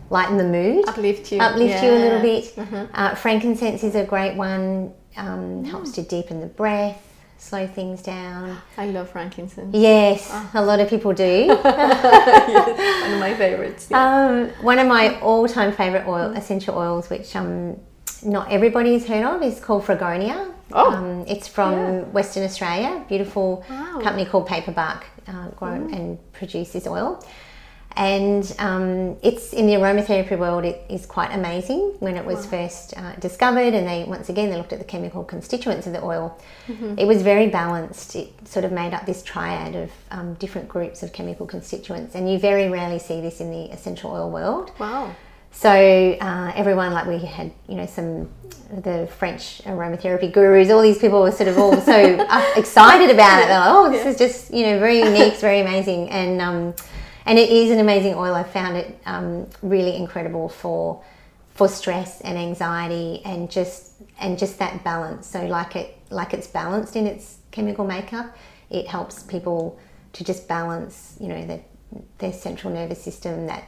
lighten 0.09 0.37
the 0.37 0.43
mood. 0.43 0.87
Uplift 0.87 1.31
you. 1.31 1.39
Uplift 1.39 1.83
you 1.83 1.91
a 1.91 1.93
little 1.93 2.25
Yeah. 2.25 2.39
bit. 2.39 2.89
Uh, 2.93 3.15
frankincense 3.15 3.83
is 3.83 3.95
a 3.95 4.03
great 4.03 4.35
one. 4.35 4.93
Um, 5.15 5.63
Helps 5.63 5.91
to 5.93 6.01
deepen 6.03 6.41
the 6.41 6.47
breath, 6.47 7.03
slow 7.37 7.67
things 7.67 8.01
down. 8.01 8.57
I 8.77 8.87
love 8.87 9.09
frankincense. 9.09 9.73
Yes, 9.75 10.31
a 10.53 10.61
lot 10.63 10.79
of 10.79 10.89
people 10.89 11.13
do. 11.13 11.47
One 11.47 11.57
of 11.57 13.19
my 13.19 13.33
favorites. 13.37 13.87
Yeah. 13.89 14.03
Um, 14.25 14.49
one 14.63 14.79
of 14.79 14.87
my 14.87 15.19
all-time 15.21 15.71
favorite 15.71 16.07
oil 16.07 16.31
essential 16.35 16.77
oils, 16.77 17.09
which 17.09 17.35
um, 17.35 17.77
not 18.23 18.51
everybody's 18.51 19.05
heard 19.07 19.23
of, 19.25 19.41
is 19.43 19.59
called 19.59 19.83
Fragonia. 19.83 20.51
Oh. 20.73 20.91
Um, 20.93 21.25
it's 21.27 21.47
from 21.47 21.73
Yeah. 21.73 21.99
Western 22.11 22.43
Australia. 22.43 23.03
Beautiful 23.07 23.63
Wow. 23.69 23.99
company 24.01 24.25
called 24.25 24.47
Paperbark 24.47 25.03
uh, 25.27 25.47
grow 25.55 25.73
and 25.73 26.17
produces 26.33 26.87
oil. 26.87 27.23
And 27.97 28.55
um, 28.59 29.17
it's 29.23 29.53
in 29.53 29.65
the 29.65 29.73
aromatherapy 29.73 30.37
world. 30.37 30.65
It 30.65 30.85
is 30.87 31.07
quite 31.07 31.33
amazing 31.33 31.95
when 31.99 32.15
it 32.15 32.23
was 32.23 32.45
first 32.45 32.95
uh, 32.95 33.15
discovered, 33.15 33.73
and 33.73 33.87
they 33.87 34.03
once 34.03 34.29
again 34.29 34.51
they 34.51 34.55
looked 34.55 34.71
at 34.71 34.77
the 34.77 34.85
chemical 34.85 35.23
constituents 35.23 35.87
of 35.87 35.93
the 35.93 36.03
oil. 36.03 36.39
It 36.99 37.05
was 37.05 37.23
very 37.23 37.47
balanced. 37.47 38.15
It 38.15 38.31
sort 38.47 38.65
of 38.65 38.71
made 38.71 38.93
up 38.93 39.07
this 39.07 39.23
triad 39.23 39.75
of 39.75 39.91
um, 40.11 40.35
different 40.35 40.69
groups 40.69 41.01
of 41.01 41.11
chemical 41.11 41.47
constituents, 41.47 42.13
and 42.13 42.31
you 42.31 42.37
very 42.37 42.69
rarely 42.69 42.99
see 42.99 43.19
this 43.19 43.41
in 43.41 43.49
the 43.49 43.71
essential 43.71 44.11
oil 44.11 44.29
world. 44.29 44.71
wow. 44.79 45.15
So 45.51 45.71
uh, 45.71 46.51
everyone, 46.55 46.93
like 46.93 47.07
we 47.07 47.17
had, 47.17 47.51
you 47.67 47.75
know, 47.75 47.87
some 47.87 48.29
of 48.71 48.83
the 48.83 49.09
French 49.17 49.63
aromatherapy 49.63 50.31
gurus. 50.31 50.69
All 50.69 50.81
these 50.81 50.99
people 50.99 51.21
were 51.21 51.31
sort 51.31 51.49
of 51.49 51.57
all 51.57 51.75
so 51.81 51.93
uh, 51.93 52.51
excited 52.55 53.09
about 53.09 53.41
it. 53.41 53.47
They're 53.47 53.59
like, 53.59 53.69
"Oh, 53.71 53.89
this 53.89 54.05
is 54.05 54.17
just 54.17 54.53
you 54.53 54.63
know 54.67 54.79
very 54.79 54.99
unique, 54.99 55.33
it's 55.33 55.41
very 55.41 55.61
amazing," 55.61 56.09
and 56.09 56.41
um, 56.41 56.73
and 57.27 57.37
it 57.37 57.49
is 57.49 57.71
an 57.71 57.79
amazing 57.79 58.15
oil. 58.15 58.33
I 58.33 58.43
found 58.43 58.77
it 58.77 58.99
um, 59.05 59.47
really 59.61 59.95
incredible 59.95 60.49
for 60.49 61.03
for 61.49 61.67
stress 61.67 62.21
and 62.21 62.37
anxiety 62.37 63.21
and 63.25 63.49
just 63.49 63.93
and 64.19 64.37
just 64.37 64.59
that 64.59 64.83
balance. 64.83 65.27
So 65.27 65.45
like 65.45 65.75
it 65.75 65.97
like 66.09 66.33
it's 66.33 66.47
balanced 66.47 66.95
in 66.95 67.05
its 67.07 67.37
chemical 67.51 67.85
makeup. 67.85 68.35
It 68.69 68.87
helps 68.87 69.23
people 69.23 69.79
to 70.13 70.23
just 70.23 70.47
balance, 70.47 71.15
you 71.19 71.27
know, 71.27 71.45
their 71.45 71.61
their 72.19 72.33
central 72.33 72.73
nervous 72.73 73.01
system. 73.01 73.47
That 73.47 73.63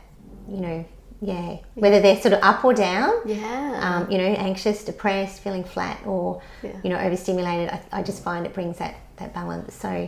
you 0.48 0.62
know, 0.62 0.86
yeah, 1.22 1.58
whether 1.76 2.00
they're 2.00 2.20
sort 2.22 2.34
of 2.34 2.40
up 2.44 2.64
or 2.64 2.74
down 2.74 3.14
Yeah. 3.26 3.80
um, 3.82 4.12
you 4.12 4.18
know, 4.18 4.24
anxious, 4.26 4.84
depressed, 4.86 5.42
feeling 5.42 5.64
flat, 5.64 6.00
or 6.06 6.42
Yeah. 6.64 6.78
you 6.84 6.90
know, 6.90 6.98
overstimulated. 7.00 7.70
I, 7.70 7.82
I 8.00 8.04
just 8.04 8.24
find 8.24 8.46
it 8.46 8.54
brings 8.54 8.78
that 8.78 8.96
that 9.18 9.34
balance. 9.34 9.74
So, 9.74 10.08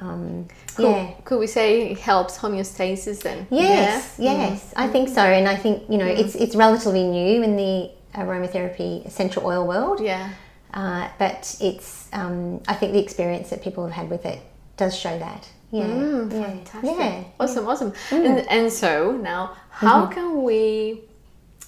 um, 0.00 0.48
cool. 0.76 0.90
yeah. 0.90 1.10
Could 1.24 1.38
we 1.38 1.46
say 1.46 1.90
it 1.92 1.98
helps 1.98 2.38
homeostasis 2.38 3.22
then? 3.22 3.46
Yes, 3.50 4.16
Yeah? 4.18 4.32
yes, 4.32 4.72
I 4.76 4.88
think 4.88 5.08
so, 5.08 5.20
and 5.22 5.46
I 5.48 5.56
think 5.56 5.82
you 5.90 5.98
know 5.98 6.06
it's 6.06 6.34
it's 6.34 6.56
relatively 6.56 7.04
new 7.04 7.42
in 7.42 7.56
the 7.56 7.90
aromatherapy 8.14 9.04
essential 9.06 9.44
oil 9.46 9.66
world, 9.66 10.00
Yeah. 10.00 10.30
uh, 10.74 11.08
but 11.18 11.56
it's 11.60 12.08
um, 12.12 12.60
I 12.66 12.74
think 12.74 12.92
the 12.92 12.98
experience 13.00 13.50
that 13.50 13.62
people 13.62 13.84
have 13.86 13.92
had 13.94 14.10
with 14.10 14.24
it 14.26 14.40
does 14.76 14.96
show 14.96 15.18
that. 15.18 15.48
Yeah, 15.72 15.84
Mm, 15.84 16.32
yeah, 16.32 16.44
Fantastic. 16.46 16.96
yeah. 16.98 17.22
Awesome, 17.38 17.66
awesome. 17.68 17.92
And, 18.10 18.38
and 18.50 18.72
so 18.72 19.12
now, 19.12 19.54
how 19.70 20.06
Mm-hmm. 20.06 20.14
can 20.14 20.42
we, 20.42 21.02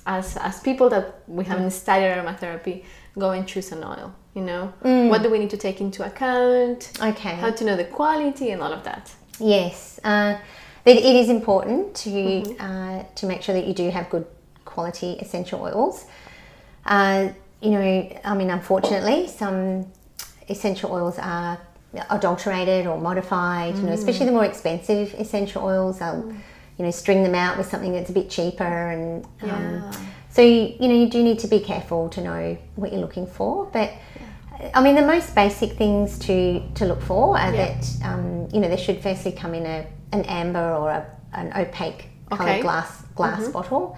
as, 0.07 0.37
as 0.39 0.59
people 0.59 0.89
that 0.91 1.21
we 1.29 1.45
haven't 1.45 1.71
studied 1.71 2.09
aromatherapy, 2.17 2.83
go 3.17 3.31
and 3.31 3.47
choose 3.47 3.71
an 3.71 3.85
oil? 3.85 4.12
You 4.35 4.41
know, 4.43 4.73
what 5.11 5.23
do 5.23 5.29
we 5.31 5.39
need 5.39 5.51
to 5.51 5.59
take 5.59 5.81
into 5.83 6.05
account? 6.07 6.91
Okay. 7.01 7.35
How 7.35 7.51
to 7.51 7.65
know 7.65 7.77
the 7.77 7.85
quality 7.85 8.51
and 8.51 8.62
all 8.62 8.73
of 8.73 8.83
that. 8.85 9.12
Yes, 9.39 10.01
uh, 10.05 10.39
it, 10.87 10.97
it 10.97 11.17
is 11.17 11.29
important 11.29 11.95
to 11.97 12.57
uh, 12.59 13.03
to 13.17 13.27
make 13.27 13.43
sure 13.43 13.55
that 13.55 13.67
you 13.67 13.75
do 13.75 13.91
have 13.91 14.09
good 14.09 14.25
quality 14.65 15.19
essential 15.21 15.61
oils. 15.62 16.07
Uh, 16.87 17.29
you 17.61 17.71
know, 17.73 18.19
I 18.25 18.35
mean, 18.35 18.49
unfortunately, 18.51 19.29
some 19.29 19.87
essential 20.49 20.91
oils 20.93 21.19
are 21.19 21.59
adulterated 22.09 22.87
or 22.87 22.99
modified. 22.99 23.77
You 23.77 23.83
know, 23.83 23.93
especially 23.93 24.27
the 24.27 24.33
more 24.33 24.47
expensive 24.47 25.14
essential 25.18 25.62
oils, 25.62 25.99
they'll 25.99 26.35
you 26.79 26.85
know 26.87 26.90
string 26.90 27.23
them 27.23 27.35
out 27.35 27.59
with 27.59 27.66
something 27.68 27.92
that's 27.92 28.09
a 28.09 28.14
bit 28.14 28.31
cheaper, 28.31 28.64
and 28.64 29.27
um, 29.42 29.49
Yeah. 29.49 29.92
so 30.31 30.40
you, 30.40 30.75
you 30.81 30.88
know 30.88 30.95
you 30.95 31.09
do 31.11 31.23
need 31.23 31.38
to 31.40 31.49
be 31.49 31.61
careful 31.61 32.09
to 32.09 32.23
know 32.23 32.57
what 32.77 32.92
you're 32.92 33.03
looking 33.03 33.27
for, 33.27 33.66
but. 33.66 33.90
I 34.75 34.83
mean, 34.83 34.94
the 34.94 35.03
most 35.07 35.35
basic 35.35 35.72
things 35.72 36.18
to, 36.20 36.62
to 36.75 36.85
look 36.87 37.03
for 37.03 37.37
are 37.38 37.53
Yeah. 37.53 37.66
that 37.66 37.87
um, 38.05 38.48
you 38.53 38.61
know 38.61 38.68
they 38.68 38.77
should 38.77 39.03
firstly 39.03 39.33
come 39.33 39.55
in 39.55 39.66
a 39.66 39.87
an 40.12 40.22
amber 40.27 40.75
or 40.75 40.90
a, 40.90 41.07
an 41.33 41.53
opaque 41.57 42.09
coloured 42.31 42.51
Okay. 42.51 42.61
glass 42.62 43.03
glass 43.14 43.48
bottle, 43.48 43.96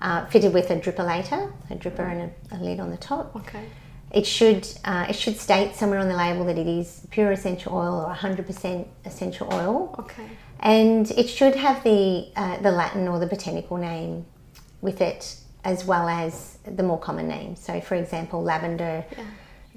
uh, 0.00 0.26
fitted 0.26 0.52
with 0.52 0.70
a 0.70 0.76
dropulator, 0.76 1.52
a 1.70 1.74
dripper 1.76 2.00
and 2.10 2.20
a, 2.52 2.56
a 2.56 2.58
lid 2.58 2.78
on 2.80 2.90
the 2.90 2.96
top. 2.96 3.34
Okay. 3.36 3.64
It 4.10 4.26
should 4.26 4.68
uh, 4.84 5.06
it 5.08 5.14
should 5.16 5.36
state 5.38 5.74
somewhere 5.74 5.98
on 6.00 6.08
the 6.08 6.16
label 6.16 6.44
that 6.44 6.58
it 6.58 6.66
is 6.66 7.06
pure 7.10 7.32
essential 7.32 7.74
oil 7.74 8.04
or 8.06 8.14
100% 8.14 8.86
essential 9.06 9.48
oil, 9.54 9.94
Okay. 9.98 10.26
and 10.60 11.10
it 11.12 11.28
should 11.28 11.54
have 11.56 11.82
the 11.84 12.28
uh, 12.36 12.58
the 12.60 12.70
Latin 12.70 13.08
or 13.08 13.18
the 13.18 13.26
botanical 13.26 13.78
name 13.78 14.26
with 14.82 15.00
it 15.00 15.36
as 15.64 15.84
well 15.84 16.08
as 16.08 16.58
the 16.66 16.82
more 16.82 16.98
common 16.98 17.28
names. 17.28 17.60
So, 17.60 17.80
for 17.80 17.94
example, 17.94 18.42
lavender. 18.42 19.04
Yeah. 19.16 19.24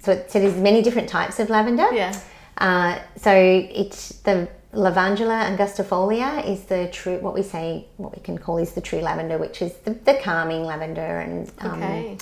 So, 0.06 0.24
so 0.28 0.40
there's 0.40 0.56
many 0.56 0.82
different 0.82 1.10
types 1.10 1.40
of 1.40 1.50
lavender. 1.50 1.88
Yeah. 1.94 2.18
Uh, 2.58 3.00
so 3.18 3.32
it's 3.34 4.10
the 4.20 4.48
Lavandula 4.74 5.56
angustifolia 5.58 6.46
is 6.48 6.64
the 6.66 6.90
true 6.92 7.18
what 7.20 7.34
we 7.34 7.44
say 7.44 7.88
what 7.98 8.14
we 8.16 8.22
can 8.22 8.38
call 8.38 8.58
is 8.58 8.74
the 8.74 8.82
true 8.82 9.00
lavender, 9.00 9.38
which 9.38 9.62
is 9.62 9.74
the, 9.86 9.92
the 9.92 10.16
calming 10.22 10.64
lavender 10.64 11.20
and 11.20 11.52
um, 11.60 11.82
Okay. 11.84 12.18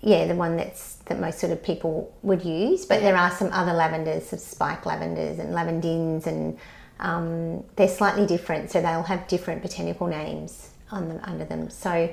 yeah, 0.00 0.26
the 0.26 0.34
one 0.34 0.56
that's 0.56 0.94
that 1.06 1.20
most 1.20 1.38
sort 1.38 1.52
of 1.52 1.62
people 1.62 2.14
would 2.22 2.42
use. 2.44 2.84
But 2.86 3.00
there 3.00 3.16
are 3.16 3.30
some 3.30 3.50
other 3.52 3.72
lavenders, 3.72 4.26
some 4.26 4.38
spike 4.38 4.84
lavenders 4.84 5.38
and 5.38 5.54
lavandins, 5.54 6.26
and 6.26 6.58
um, 7.00 7.64
they're 7.76 7.88
slightly 7.88 8.26
different. 8.26 8.70
So 8.70 8.80
they'll 8.80 9.02
have 9.02 9.28
different 9.28 9.62
botanical 9.62 10.06
names 10.06 10.70
on 10.90 11.08
them 11.08 11.20
under 11.24 11.44
them. 11.44 11.70
So 11.70 12.12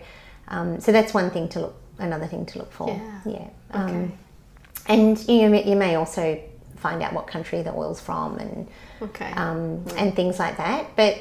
um, 0.50 0.80
so 0.80 0.92
that's 0.92 1.14
one 1.14 1.30
thing 1.32 1.48
to 1.50 1.60
look. 1.62 1.76
Another 1.98 2.28
thing 2.28 2.46
to 2.48 2.60
look 2.60 2.72
for. 2.74 2.90
Yeah. 2.90 3.22
Yeah. 3.26 3.48
Um, 3.72 3.90
Okay. 3.90 4.12
And 4.88 5.18
you 5.28 5.54
you 5.56 5.76
may 5.76 5.96
also 5.96 6.42
find 6.78 7.02
out 7.02 7.14
what 7.14 7.26
country 7.28 7.62
the 7.62 7.74
oil's 7.74 8.00
from 8.00 8.38
and 8.38 8.68
Okay. 9.02 9.32
um, 9.32 9.84
and 9.98 10.16
things 10.16 10.40
like 10.40 10.58
that. 10.58 10.96
But 10.96 11.18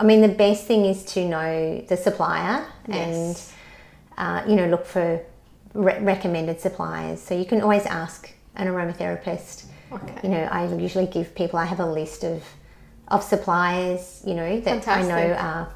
I 0.00 0.04
mean, 0.04 0.22
the 0.22 0.28
best 0.28 0.64
thing 0.66 0.84
is 0.84 1.04
to 1.14 1.24
know 1.26 1.80
the 1.88 1.96
supplier 1.96 2.64
and 2.88 3.40
uh, 4.16 4.42
you 4.48 4.56
know 4.56 4.66
look 4.66 4.86
for 4.86 5.20
re- 5.74 6.00
recommended 6.00 6.60
suppliers. 6.60 7.20
So 7.20 7.34
you 7.34 7.44
can 7.44 7.60
always 7.60 7.86
ask 7.86 8.30
an 8.56 8.66
aromatherapist. 8.66 9.66
Okay. 9.92 10.20
You 10.22 10.28
know, 10.30 10.42
I 10.50 10.66
usually 10.74 11.06
give 11.06 11.34
people. 11.34 11.58
I 11.58 11.64
have 11.64 11.80
a 11.80 11.86
list 12.00 12.24
of 12.24 12.42
of 13.08 13.22
suppliers. 13.22 14.22
You 14.26 14.34
know 14.34 14.60
that 14.60 14.88
I 14.88 15.02
know 15.02 15.32
are 15.34 15.68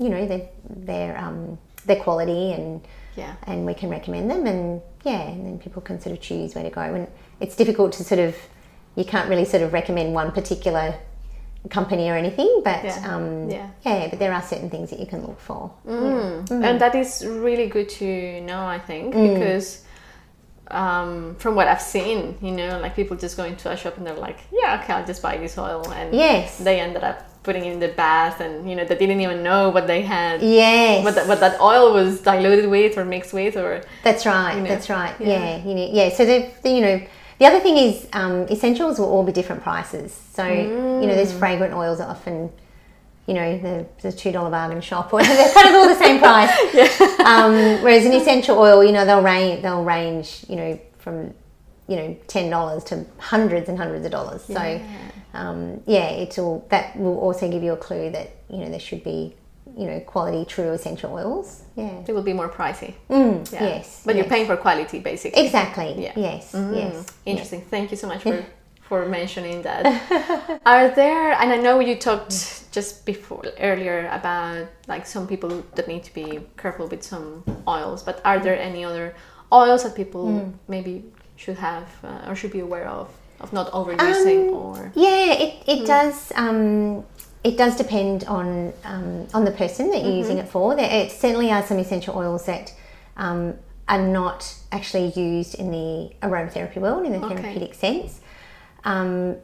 you 0.00 0.08
know 0.08 0.26
they 0.26 0.48
they're 0.68 1.16
um, 1.18 1.58
their 1.86 1.96
quality 1.96 2.52
and 2.52 2.80
Yeah. 3.16 3.34
and 3.46 3.66
we 3.66 3.74
can 3.74 3.88
recommend 3.90 4.30
them 4.30 4.46
and 4.46 4.82
yeah 5.04 5.22
and 5.22 5.46
then 5.46 5.58
people 5.58 5.80
can 5.82 6.00
sort 6.00 6.12
of 6.16 6.20
choose 6.20 6.54
where 6.54 6.64
to 6.64 6.70
go 6.70 6.80
and 6.82 7.08
it's 7.40 7.56
difficult 7.56 7.92
to 7.94 8.04
sort 8.04 8.20
of 8.20 8.36
you 8.94 9.04
can't 9.04 9.28
really 9.28 9.44
sort 9.44 9.62
of 9.62 9.72
recommend 9.72 10.14
one 10.14 10.32
particular 10.32 10.94
company 11.70 12.08
or 12.10 12.14
anything 12.16 12.60
but 12.64 12.84
Yeah. 12.84 13.14
um 13.16 13.50
Yeah. 13.50 13.68
yeah 13.84 14.08
but 14.08 14.18
there 14.18 14.32
are 14.32 14.42
certain 14.42 14.70
things 14.70 14.90
that 14.90 15.00
you 15.00 15.06
can 15.06 15.22
look 15.26 15.40
for 15.40 15.70
And 15.86 16.80
that 16.80 16.94
is 16.94 17.24
really 17.26 17.68
good 17.68 17.88
to 18.00 18.40
know, 18.42 18.64
I 18.66 18.78
think, 18.78 19.14
Mm. 19.14 19.34
because 19.34 19.82
um, 20.70 21.36
from 21.38 21.54
what 21.54 21.68
I've 21.68 21.80
seen, 21.80 22.36
you 22.42 22.50
know, 22.50 22.78
like 22.80 22.96
people 22.96 23.16
just 23.16 23.36
go 23.36 23.44
into 23.44 23.70
a 23.70 23.76
shop 23.76 23.96
and 23.98 24.06
they're 24.06 24.14
like, 24.14 24.38
yeah, 24.52 24.80
okay, 24.82 24.92
I'll 24.94 25.06
just 25.06 25.22
buy 25.22 25.36
this 25.36 25.56
oil. 25.58 25.88
And 25.92 26.12
Yes. 26.14 26.58
they 26.58 26.80
ended 26.80 27.04
up 27.04 27.22
putting 27.46 27.64
it 27.64 27.72
in 27.72 27.80
the 27.86 27.92
bath 28.04 28.40
and, 28.44 28.68
you 28.68 28.74
know, 28.76 28.84
they 28.84 28.96
didn't 28.96 29.20
even 29.20 29.42
know 29.48 29.62
what 29.76 29.86
they 29.86 30.02
had. 30.02 30.42
yes 30.42 31.04
What 31.06 31.14
that, 31.14 31.26
what 31.30 31.40
that 31.44 31.60
oil 31.60 31.86
was 31.98 32.20
diluted 32.20 32.68
with 32.76 32.98
or 32.98 33.04
mixed 33.04 33.32
with 33.40 33.54
or 33.56 33.70
that's 34.02 34.26
right 34.26 34.54
you 34.56 34.62
know, 34.62 34.68
that's 34.72 34.88
right 34.90 35.14
yeah. 35.20 35.28
yeah, 35.28 35.64
you 35.68 35.74
know 35.78 35.88
yeah 35.98 36.08
so 36.18 36.22
the, 36.32 36.38
the 36.62 36.70
you 36.76 36.82
know 36.86 36.96
the 37.40 37.46
other 37.46 37.60
thing 37.66 37.76
is 37.86 37.94
um, 38.20 38.36
essentials 38.56 38.98
will 38.98 39.10
all 39.14 39.22
be 39.30 39.32
different 39.40 39.62
prices 39.62 40.08
so 40.38 40.44
you 41.00 41.06
know 41.08 41.14
there's 41.18 41.32
Mm. 41.32 41.38
fragrant 41.44 41.72
oils 41.82 41.98
that 41.98 42.08
often 42.16 42.36
you 43.28 43.34
know 43.38 43.50
the, 43.66 43.74
the 44.02 44.12
two 44.20 44.32
dollar 44.36 44.50
bargain 44.50 44.80
shop 44.80 45.12
or 45.14 45.22
they're 45.38 45.52
kind 45.58 45.68
of 45.68 45.74
all 45.78 45.88
the 45.94 46.00
same 46.06 46.18
price 46.18 46.50
yeah. 46.74 46.88
um, 47.32 47.52
whereas 47.84 48.04
an 48.06 48.12
essential 48.20 48.56
oil 48.58 48.78
you 48.88 48.92
know 48.96 49.04
they'll 49.08 49.22
range 49.34 49.62
they'll 49.62 49.84
range 49.84 50.44
you 50.48 50.56
know 50.56 50.70
from 50.98 51.16
you 51.88 51.96
know 51.96 52.16
ten 52.26 52.50
dollars 52.50 52.82
to 52.84 53.04
hundreds 53.18 53.68
and 53.68 53.78
hundreds 53.78 54.04
of 54.04 54.12
dollars 54.12 54.42
so 54.44 54.80
um, 55.34 55.80
yeah 55.86 56.08
it's 56.08 56.38
all 56.38 56.66
that 56.70 56.96
will 56.98 57.18
also 57.18 57.50
give 57.50 57.62
you 57.62 57.72
a 57.72 57.76
clue 57.76 58.10
that 58.10 58.30
you 58.48 58.58
know 58.58 58.68
there 58.70 58.80
should 58.80 59.04
be 59.04 59.34
you 59.76 59.86
know 59.86 60.00
quality 60.00 60.44
true 60.46 60.70
essential 60.72 61.12
oils. 61.12 61.62
Yeah. 61.76 62.02
It 62.08 62.12
will 62.14 62.22
be 62.22 62.32
more 62.32 62.48
pricey. 62.48 62.94
Mm, 63.10 63.52
Yeah. 63.52 63.62
Yes. 63.64 64.02
But 64.06 64.16
you're 64.16 64.24
paying 64.24 64.46
for 64.46 64.56
quality, 64.56 65.00
basically. 65.00 65.44
Exactly. 65.44 65.94
Yeah. 66.04 66.12
Yes. 66.16 66.52
Mm, 66.52 66.74
Yes. 66.74 67.06
Interesting. 67.26 67.60
Thank 67.60 67.90
you 67.90 67.96
so 67.98 68.06
much 68.08 68.22
for 68.22 68.42
for 68.88 69.04
mentioning 69.06 69.60
that. 69.62 69.82
Are 70.64 70.88
there? 70.88 71.32
And 71.32 71.52
I 71.52 71.56
know 71.58 71.80
you 71.80 71.96
talked 71.96 72.72
just 72.72 73.04
before 73.04 73.42
earlier 73.60 74.08
about 74.12 74.66
like 74.88 75.04
some 75.06 75.26
people 75.26 75.50
that 75.74 75.86
need 75.88 76.04
to 76.04 76.14
be 76.14 76.40
careful 76.56 76.86
with 76.88 77.02
some 77.02 77.44
oils. 77.68 78.02
But 78.02 78.20
are 78.24 78.38
there 78.38 78.58
any 78.58 78.82
other 78.82 79.14
oils 79.52 79.82
that 79.82 79.94
people 79.94 80.24
Mm. 80.26 80.52
maybe 80.68 81.04
should 81.36 81.58
have 81.58 81.86
uh, 82.04 82.28
or 82.28 82.34
should 82.34 82.52
be 82.52 82.60
aware 82.60 82.88
of 82.88 83.08
of 83.40 83.52
not 83.52 83.70
overusing 83.72 84.48
Um, 84.48 84.54
or? 84.54 84.92
Yeah, 84.94 85.32
it, 85.32 85.62
it 85.66 85.78
Hmm. 85.80 85.84
does. 85.84 86.32
Um, 86.34 87.04
it 87.44 87.56
does 87.58 87.76
depend 87.76 88.24
on 88.24 88.72
um, 88.84 89.26
on 89.34 89.44
the 89.44 89.50
person 89.52 89.90
that 89.90 89.98
you're 90.02 90.06
Mm-hmm. 90.10 90.18
using 90.18 90.38
it 90.38 90.48
for. 90.48 90.74
There 90.74 90.90
it 90.90 91.12
certainly 91.12 91.50
are 91.52 91.62
some 91.62 91.78
essential 91.78 92.16
oils 92.16 92.46
that 92.46 92.72
um, 93.16 93.54
are 93.88 94.00
not 94.02 94.52
actually 94.72 95.08
used 95.12 95.54
in 95.54 95.70
the 95.70 96.10
aromatherapy 96.22 96.76
world 96.78 97.06
in 97.06 97.12
the 97.12 97.24
Okay. 97.24 97.36
therapeutic 97.36 97.74
sense. 97.74 98.20
Um, 98.84 99.36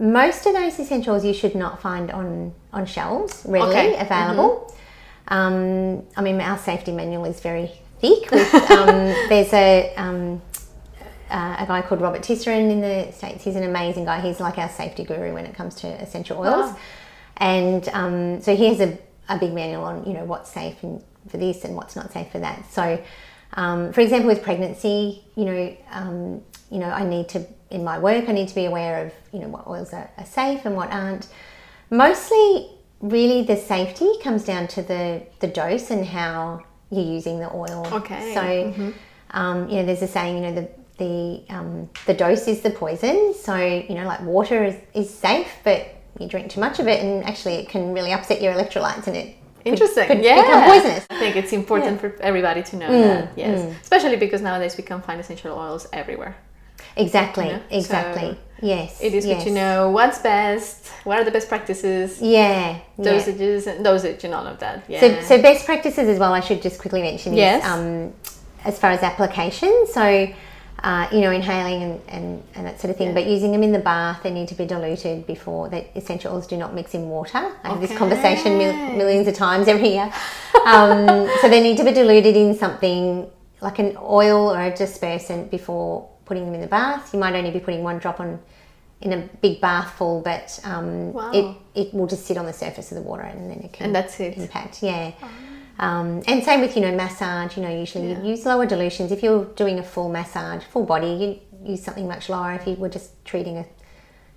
most 0.00 0.46
of 0.46 0.54
those 0.54 0.78
essentials 0.80 1.24
you 1.24 1.32
should 1.34 1.54
not 1.54 1.80
find 1.80 2.10
on 2.10 2.54
on 2.72 2.86
shelves 2.86 3.44
readily 3.46 3.70
Okay. 3.70 3.92
Mm-hmm. 3.92 4.02
available. 4.06 4.74
Um, 5.28 6.02
I 6.16 6.22
mean, 6.22 6.40
our 6.40 6.58
safety 6.58 6.92
manual 6.92 7.24
is 7.26 7.40
very 7.40 7.70
thick. 8.00 8.30
With, 8.30 8.52
um, 8.70 8.96
there's 9.28 9.52
a 9.52 9.94
um, 9.96 10.42
uh, 11.34 11.56
a 11.58 11.66
guy 11.66 11.82
called 11.82 12.00
Robert 12.00 12.22
Tisserand 12.22 12.70
in 12.70 12.80
the 12.80 13.10
States. 13.12 13.42
He's 13.42 13.56
an 13.56 13.64
amazing 13.64 14.04
guy. 14.04 14.20
He's 14.20 14.38
like 14.38 14.56
our 14.56 14.68
safety 14.68 15.02
guru 15.02 15.34
when 15.34 15.44
it 15.44 15.54
comes 15.54 15.74
to 15.76 15.88
essential 15.88 16.38
oils. 16.38 16.70
Wow. 16.70 16.78
And 17.38 17.88
um, 17.88 18.40
so 18.40 18.54
he 18.54 18.66
has 18.66 18.80
a, 18.80 18.96
a 19.28 19.36
big 19.36 19.52
manual 19.52 19.82
on, 19.82 20.06
you 20.06 20.12
know, 20.12 20.24
what's 20.24 20.52
safe 20.52 20.80
and 20.84 21.02
for 21.28 21.38
this 21.38 21.64
and 21.64 21.74
what's 21.74 21.96
not 21.96 22.12
safe 22.12 22.30
for 22.30 22.38
that. 22.38 22.70
So, 22.70 23.02
um, 23.54 23.92
for 23.92 24.00
example, 24.00 24.28
with 24.28 24.44
pregnancy, 24.44 25.24
you 25.34 25.44
know, 25.44 25.76
um, 25.90 26.42
you 26.70 26.78
know, 26.78 26.88
I 26.88 27.04
need 27.04 27.28
to, 27.30 27.44
in 27.70 27.82
my 27.82 27.98
work, 27.98 28.28
I 28.28 28.32
need 28.32 28.46
to 28.48 28.54
be 28.54 28.66
aware 28.66 29.04
of, 29.04 29.12
you 29.32 29.40
know, 29.40 29.48
what 29.48 29.66
oils 29.66 29.92
are, 29.92 30.08
are 30.16 30.26
safe 30.26 30.64
and 30.64 30.76
what 30.76 30.90
aren't. 30.92 31.26
Mostly, 31.90 32.70
really, 33.00 33.42
the 33.42 33.56
safety 33.56 34.10
comes 34.22 34.44
down 34.44 34.68
to 34.68 34.82
the, 34.82 35.22
the 35.40 35.48
dose 35.48 35.90
and 35.90 36.06
how 36.06 36.62
you're 36.90 37.04
using 37.04 37.40
the 37.40 37.52
oil. 37.52 37.88
Okay. 37.92 38.34
So, 38.34 38.92
um, 39.32 39.68
you 39.68 39.76
know, 39.78 39.86
there's 39.86 40.02
a 40.02 40.06
saying, 40.06 40.36
you 40.36 40.42
know, 40.42 40.54
the 40.54 40.83
the 40.98 41.42
um, 41.48 41.88
the 42.06 42.14
dose 42.14 42.46
is 42.48 42.60
the 42.62 42.70
poison. 42.70 43.34
So, 43.34 43.56
you 43.56 43.94
know, 43.94 44.04
like 44.06 44.20
water 44.22 44.64
is, 44.64 44.76
is 44.94 45.12
safe, 45.12 45.48
but 45.64 45.88
you 46.18 46.28
drink 46.28 46.50
too 46.50 46.60
much 46.60 46.78
of 46.78 46.86
it, 46.86 47.02
and 47.02 47.24
actually, 47.24 47.54
it 47.54 47.68
can 47.68 47.92
really 47.92 48.12
upset 48.12 48.40
your 48.40 48.52
electrolytes, 48.54 49.06
and 49.08 49.16
it 49.16 49.36
Interesting. 49.64 50.06
could 50.06 50.22
yeah. 50.22 50.42
become 50.42 50.64
poisonous. 50.70 51.06
I 51.10 51.18
think 51.18 51.36
it's 51.36 51.52
important 51.52 52.00
for 52.00 52.14
everybody 52.20 52.62
to 52.62 52.76
know 52.76 52.88
Mm, 52.88 53.02
that. 53.02 53.32
Yes. 53.36 53.76
Especially 53.82 54.16
because 54.16 54.40
nowadays 54.42 54.76
we 54.76 54.84
can 54.84 55.00
find 55.02 55.20
essential 55.20 55.56
oils 55.58 55.86
everywhere. 55.92 56.36
Exactly. 56.96 57.46
know, 57.46 57.60
Exactly. 57.70 58.32
so 58.32 58.36
yes. 58.62 59.00
It 59.00 59.14
is 59.14 59.26
yes. 59.26 59.42
good 59.42 59.48
to 59.48 59.54
know 59.54 59.90
what's 59.90 60.18
best, 60.18 60.86
what 61.04 61.18
are 61.18 61.24
the 61.24 61.30
best 61.32 61.48
practices, 61.48 62.20
Yeah. 62.20 62.78
yeah. 62.98 63.04
dosages, 63.04 63.66
and 63.66 63.84
dosage, 63.84 64.22
and 64.22 64.32
all 64.34 64.46
of 64.46 64.60
that. 64.60 64.84
Yeah. 64.86 65.00
So, 65.00 65.20
so 65.22 65.42
best 65.42 65.64
practices 65.66 66.08
as 66.08 66.18
well. 66.20 66.32
I 66.32 66.40
should 66.40 66.62
just 66.62 66.78
quickly 66.80 67.02
mention 67.02 67.34
Yes. 67.34 67.64
is 67.64 67.70
um, 67.70 68.12
as 68.64 68.78
far 68.78 68.90
as 68.92 69.02
application. 69.02 69.86
So. 69.90 70.28
Uh, 70.82 71.08
you 71.12 71.20
know, 71.22 71.30
inhaling 71.30 71.82
and, 71.82 72.00
and, 72.08 72.42
and 72.54 72.66
that 72.66 72.78
sort 72.78 72.90
of 72.90 72.96
thing, 72.98 73.08
Yeah. 73.08 73.14
but 73.14 73.26
using 73.26 73.52
them 73.52 73.62
in 73.62 73.72
the 73.72 73.78
bath, 73.78 74.22
they 74.22 74.30
need 74.30 74.48
to 74.48 74.54
be 74.54 74.66
diluted 74.66 75.26
before. 75.26 75.70
That 75.70 75.86
essential 75.96 76.34
oils 76.34 76.46
do 76.46 76.58
not 76.58 76.74
mix 76.74 76.92
in 76.92 77.08
water. 77.08 77.38
I 77.62 77.68
have 77.70 77.80
this 77.80 77.96
conversation 77.96 78.58
mil- 78.58 78.74
millions 78.94 79.26
of 79.26 79.34
times 79.34 79.66
every 79.66 79.90
year. 79.90 80.12
Um, 80.66 81.26
so 81.40 81.48
they 81.48 81.62
need 81.62 81.78
to 81.78 81.84
be 81.84 81.92
diluted 81.92 82.36
in 82.36 82.54
something 82.54 83.30
like 83.62 83.78
an 83.78 83.96
oil 84.02 84.52
or 84.52 84.60
a 84.60 84.70
dispersant 84.72 85.48
before 85.50 86.06
putting 86.26 86.44
them 86.44 86.54
in 86.54 86.60
the 86.60 86.66
bath. 86.66 87.14
You 87.14 87.18
might 87.20 87.34
only 87.34 87.50
be 87.50 87.60
putting 87.60 87.82
one 87.82 87.98
drop 87.98 88.20
on 88.20 88.38
in 89.00 89.12
a 89.14 89.18
big 89.40 89.62
bath 89.62 89.94
full, 89.96 90.20
but 90.20 90.58
um, 90.64 91.14
Wow. 91.14 91.30
it, 91.32 91.56
it 91.74 91.94
will 91.94 92.06
just 92.06 92.26
sit 92.26 92.36
on 92.36 92.44
the 92.44 92.52
surface 92.52 92.90
of 92.92 92.96
the 92.96 93.02
water 93.02 93.22
and 93.22 93.50
then 93.50 93.60
it 93.60 93.72
can 93.72 93.86
And 93.86 93.94
that's 93.94 94.20
it. 94.20 94.36
impact. 94.36 94.82
Yeah. 94.82 95.12
Um, 95.78 96.22
and 96.28 96.42
same 96.44 96.60
with 96.60 96.76
you 96.76 96.82
know 96.82 96.94
massage. 96.94 97.56
You 97.56 97.62
know, 97.64 97.68
usually 97.76 98.10
Yeah. 98.10 98.20
you 98.22 98.30
use 98.30 98.46
lower 98.46 98.66
dilutions. 98.66 99.10
If 99.12 99.22
you're 99.22 99.44
doing 99.56 99.78
a 99.78 99.82
full 99.82 100.08
massage, 100.08 100.62
full 100.64 100.84
body, 100.84 101.40
you 101.62 101.70
use 101.72 101.82
something 101.82 102.06
much 102.06 102.28
lower. 102.28 102.52
If 102.52 102.66
you 102.66 102.74
were 102.76 102.88
just 102.88 103.24
treating 103.24 103.56
a 103.58 103.64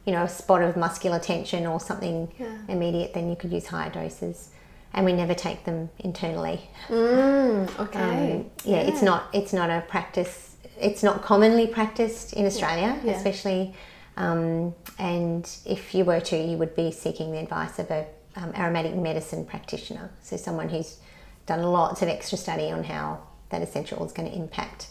you 0.05 0.13
know 0.13 0.23
a 0.23 0.29
spot 0.29 0.61
of 0.61 0.75
muscular 0.77 1.19
tension 1.19 1.67
or 1.67 1.79
something 1.79 2.31
Yeah. 2.39 2.47
immediate, 2.67 3.13
then 3.13 3.29
you 3.29 3.35
could 3.35 3.51
use 3.51 3.67
higher 3.67 3.89
doses. 3.89 4.49
And 4.93 5.05
we 5.05 5.13
never 5.13 5.33
take 5.35 5.65
them 5.65 5.89
internally. 5.99 6.69
Mm, 6.87 7.79
okay. 7.85 8.33
Um, 8.33 8.49
yeah, 8.63 8.77
it's 8.79 9.01
not 9.01 9.25
it's 9.33 9.53
not 9.53 9.69
a 9.69 9.81
practice. 9.87 10.55
It's 10.79 11.03
not 11.03 11.23
commonly 11.23 11.67
practiced 11.67 12.33
in 12.33 12.45
Australia, 12.45 12.99
Yeah. 13.03 13.13
especially. 13.13 13.75
Um, 14.15 14.73
and 14.97 15.47
if 15.65 15.93
you 15.93 16.03
were 16.03 16.19
to, 16.21 16.35
you 16.35 16.57
would 16.57 16.75
be 16.75 16.91
seeking 16.91 17.31
the 17.31 17.37
advice 17.37 17.77
of 17.77 17.91
a 17.91 18.05
um, 18.35 18.51
aromatic 18.55 18.95
medicine 18.95 19.45
practitioner, 19.45 20.09
so 20.23 20.37
someone 20.37 20.69
who's 20.69 20.97
done 21.47 21.63
lots 21.63 22.01
of 22.01 22.09
extra 22.09 22.37
study 22.37 22.69
on 22.71 22.83
how 22.83 23.23
that 23.49 23.61
essential 23.61 23.99
oil 23.99 24.05
is 24.05 24.11
going 24.11 24.29
to 24.29 24.37
impact 24.37 24.87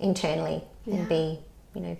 internally 0.00 0.64
Yeah. 0.84 0.96
and 0.96 1.08
be, 1.08 1.38
you 1.74 1.80
know, 1.80 1.96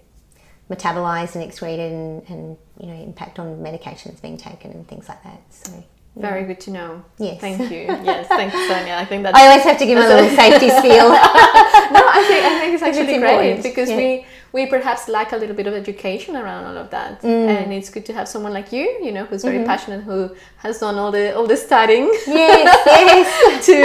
metabolized 0.70 1.34
and 1.34 1.44
excreted 1.44 1.92
and, 1.92 2.28
and 2.28 2.56
you 2.78 2.86
know 2.86 2.94
impact 2.94 3.38
on 3.40 3.58
medications 3.58 4.22
being 4.22 4.36
taken 4.36 4.70
and 4.70 4.86
things 4.88 5.08
like 5.08 5.22
that. 5.24 5.42
So. 5.50 5.84
Very 6.16 6.44
good 6.44 6.60
to 6.60 6.70
know. 6.70 7.04
Yes. 7.18 7.40
Thank 7.40 7.60
you. 7.70 7.82
Yes, 7.86 8.26
thank 8.26 8.52
you, 8.52 8.68
Sonya. 8.68 8.94
I 8.94 9.04
think 9.04 9.22
that's 9.24 9.38
I 9.38 9.46
always 9.46 9.62
have 9.62 9.78
to 9.78 9.86
give 9.86 9.96
my 9.96 10.08
little 10.08 10.30
safety 10.36 10.68
spiel. 10.68 11.08
no, 11.08 11.14
I 11.14 12.24
think 12.26 12.44
I 12.44 12.60
think 12.60 12.74
it's 12.74 12.82
actually 12.88 13.14
it's 13.14 13.18
great 13.20 13.62
because 13.62 13.90
yeah. 13.90 13.96
we 13.96 14.26
we 14.52 14.66
perhaps 14.66 15.08
lack 15.08 15.32
a 15.32 15.36
little 15.36 15.54
bit 15.54 15.66
of 15.66 15.74
education 15.74 16.34
around 16.36 16.64
all 16.68 16.76
of 16.76 16.88
that, 16.90 17.22
Mm. 17.22 17.48
and 17.62 17.72
it's 17.72 17.90
good 17.90 18.04
to 18.06 18.12
have 18.12 18.26
someone 18.28 18.52
like 18.52 18.72
you, 18.72 18.86
you 19.06 19.12
know, 19.12 19.24
who's 19.24 19.44
very 19.44 19.62
passionate, 19.64 20.02
who 20.02 20.18
has 20.64 20.78
done 20.80 20.96
all 20.98 21.12
the 21.12 21.24
all 21.36 21.46
the 21.46 21.56
studying 21.56 22.06
yes, 22.26 22.78
yes. 22.86 23.66
to 23.68 23.76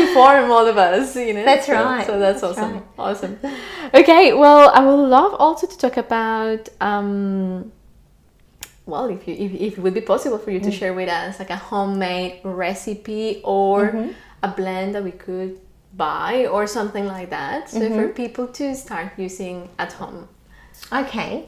inform 0.00 0.50
all 0.50 0.66
of 0.72 0.76
us. 0.78 1.16
You 1.16 1.32
know, 1.34 1.44
That's 1.44 1.66
So- 1.66 1.74
right, 1.74 2.06
So 2.06 2.18
that's, 2.18 2.40
that's 2.40 2.58
awesome. 2.58 2.72
right. 2.74 2.82
Awesome. 2.98 3.38
Okay, 4.00 4.32
well, 4.42 4.70
I 4.78 4.80
would 4.86 5.02
love 5.18 5.32
also 5.44 5.66
to 5.66 5.76
talk 5.84 5.96
about. 5.96 6.68
Um, 6.80 7.72
well, 8.86 9.06
if 9.06 9.26
you 9.26 9.34
if, 9.34 9.50
if 9.54 9.72
it 9.78 9.80
would 9.80 9.94
be 9.94 10.00
possible 10.14 10.38
for 10.38 10.50
you 10.50 10.60
Mm. 10.60 10.64
to 10.68 10.70
share 10.70 10.92
with 11.00 11.08
us 11.08 11.38
like 11.38 11.50
a 11.50 11.56
homemade 11.70 12.40
recipe 12.44 13.40
or 13.44 13.76
Mm-hmm. 13.86 14.10
a 14.42 14.48
blend 14.48 14.94
that 14.94 15.02
we 15.02 15.14
could 15.26 15.58
buy 15.96 16.46
or 16.46 16.66
something 16.66 17.06
like 17.06 17.30
that, 17.30 17.70
so 17.70 17.80
Mm-hmm. 17.80 17.94
for 17.94 18.08
people 18.08 18.46
to 18.48 18.74
start 18.74 19.12
using 19.16 19.68
at 19.78 19.92
home. 19.92 20.28
Okay. 20.92 21.46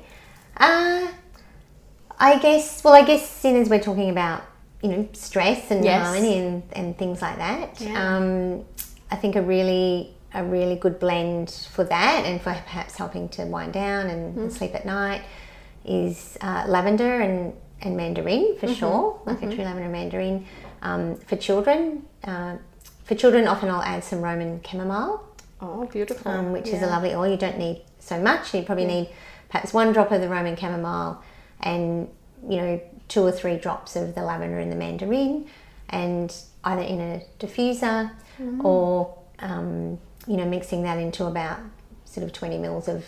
Uh, 0.57 1.09
I 2.19 2.39
guess, 2.39 2.83
well, 2.85 2.95
I 2.95 3.05
guess 3.05 3.29
since 3.29 3.69
we're 3.69 3.81
talking 3.83 4.11
about, 4.11 4.43
you 4.83 4.89
know, 4.91 5.09
stress 5.13 5.71
and 5.71 5.85
Yes. 5.85 6.03
harmony 6.03 6.39
and, 6.39 6.63
and 6.73 6.97
things 6.99 7.21
like 7.21 7.37
that, 7.39 7.81
Yeah. 7.81 8.17
um, 8.17 8.65
I 9.11 9.17
think 9.17 9.37
a 9.37 9.43
really, 9.43 10.15
a 10.35 10.43
really 10.45 10.77
good 10.77 10.99
blend 10.99 11.51
for 11.73 11.85
that 11.85 12.25
and 12.25 12.41
for 12.41 12.53
perhaps 12.53 12.97
helping 12.97 13.29
to 13.31 13.45
wind 13.45 13.73
down 13.73 14.07
and, 14.09 14.31
Mm-hmm. 14.33 14.41
and 14.41 14.53
sleep 14.53 14.75
at 14.75 14.87
night 14.87 15.23
is 15.85 16.37
uh, 16.41 16.65
lavender 16.67 17.21
and, 17.21 17.53
and 17.83 17.97
mandarin 17.97 18.57
for 18.59 18.67
Mm-hmm. 18.67 18.75
sure, 18.75 19.21
like 19.27 19.43
a 19.43 19.55
true 19.55 19.65
lavender 19.65 19.89
mandarin. 19.89 20.47
Um, 20.83 21.17
for 21.17 21.37
children, 21.37 22.05
uh, 22.25 22.57
for 23.07 23.15
children, 23.15 23.47
often 23.49 23.71
I'll 23.71 23.83
add 23.83 24.05
some 24.05 24.21
Roman 24.21 24.61
chamomile 24.63 25.23
Oh, 25.61 25.87
beautiful! 25.87 26.31
um, 26.31 26.53
which 26.53 26.69
is 26.69 26.83
a 26.83 26.87
lovely 26.87 27.15
oil. 27.15 27.29
You 27.31 27.37
don't 27.39 27.59
need 27.59 27.83
so 27.99 28.21
much. 28.21 28.53
You 28.55 28.63
probably 28.63 28.85
need 28.87 29.09
perhaps 29.49 29.73
one 29.73 29.93
drop 29.93 30.11
of 30.13 30.21
the 30.21 30.29
Roman 30.29 30.57
chamomile 30.57 31.23
and 31.61 32.09
you 32.49 32.57
know 32.59 32.81
two 33.09 33.23
or 33.23 33.33
three 33.33 33.57
drops 33.57 33.97
of 33.97 34.15
the 34.15 34.23
lavender 34.23 34.59
and 34.59 34.71
the 34.71 34.77
mandarin, 34.77 35.47
and 35.89 36.35
either 36.65 36.83
in 36.83 37.01
a 37.01 37.23
diffuser 37.39 38.11
Mm. 38.39 38.63
or 38.63 39.17
um, 39.39 39.99
you 40.27 40.37
know 40.37 40.45
mixing 40.45 40.83
that 40.83 40.99
into 40.99 41.25
about 41.25 41.59
sort 42.05 42.23
of 42.27 42.35
twenty 42.35 42.59
mils 42.59 42.87
of 42.87 43.03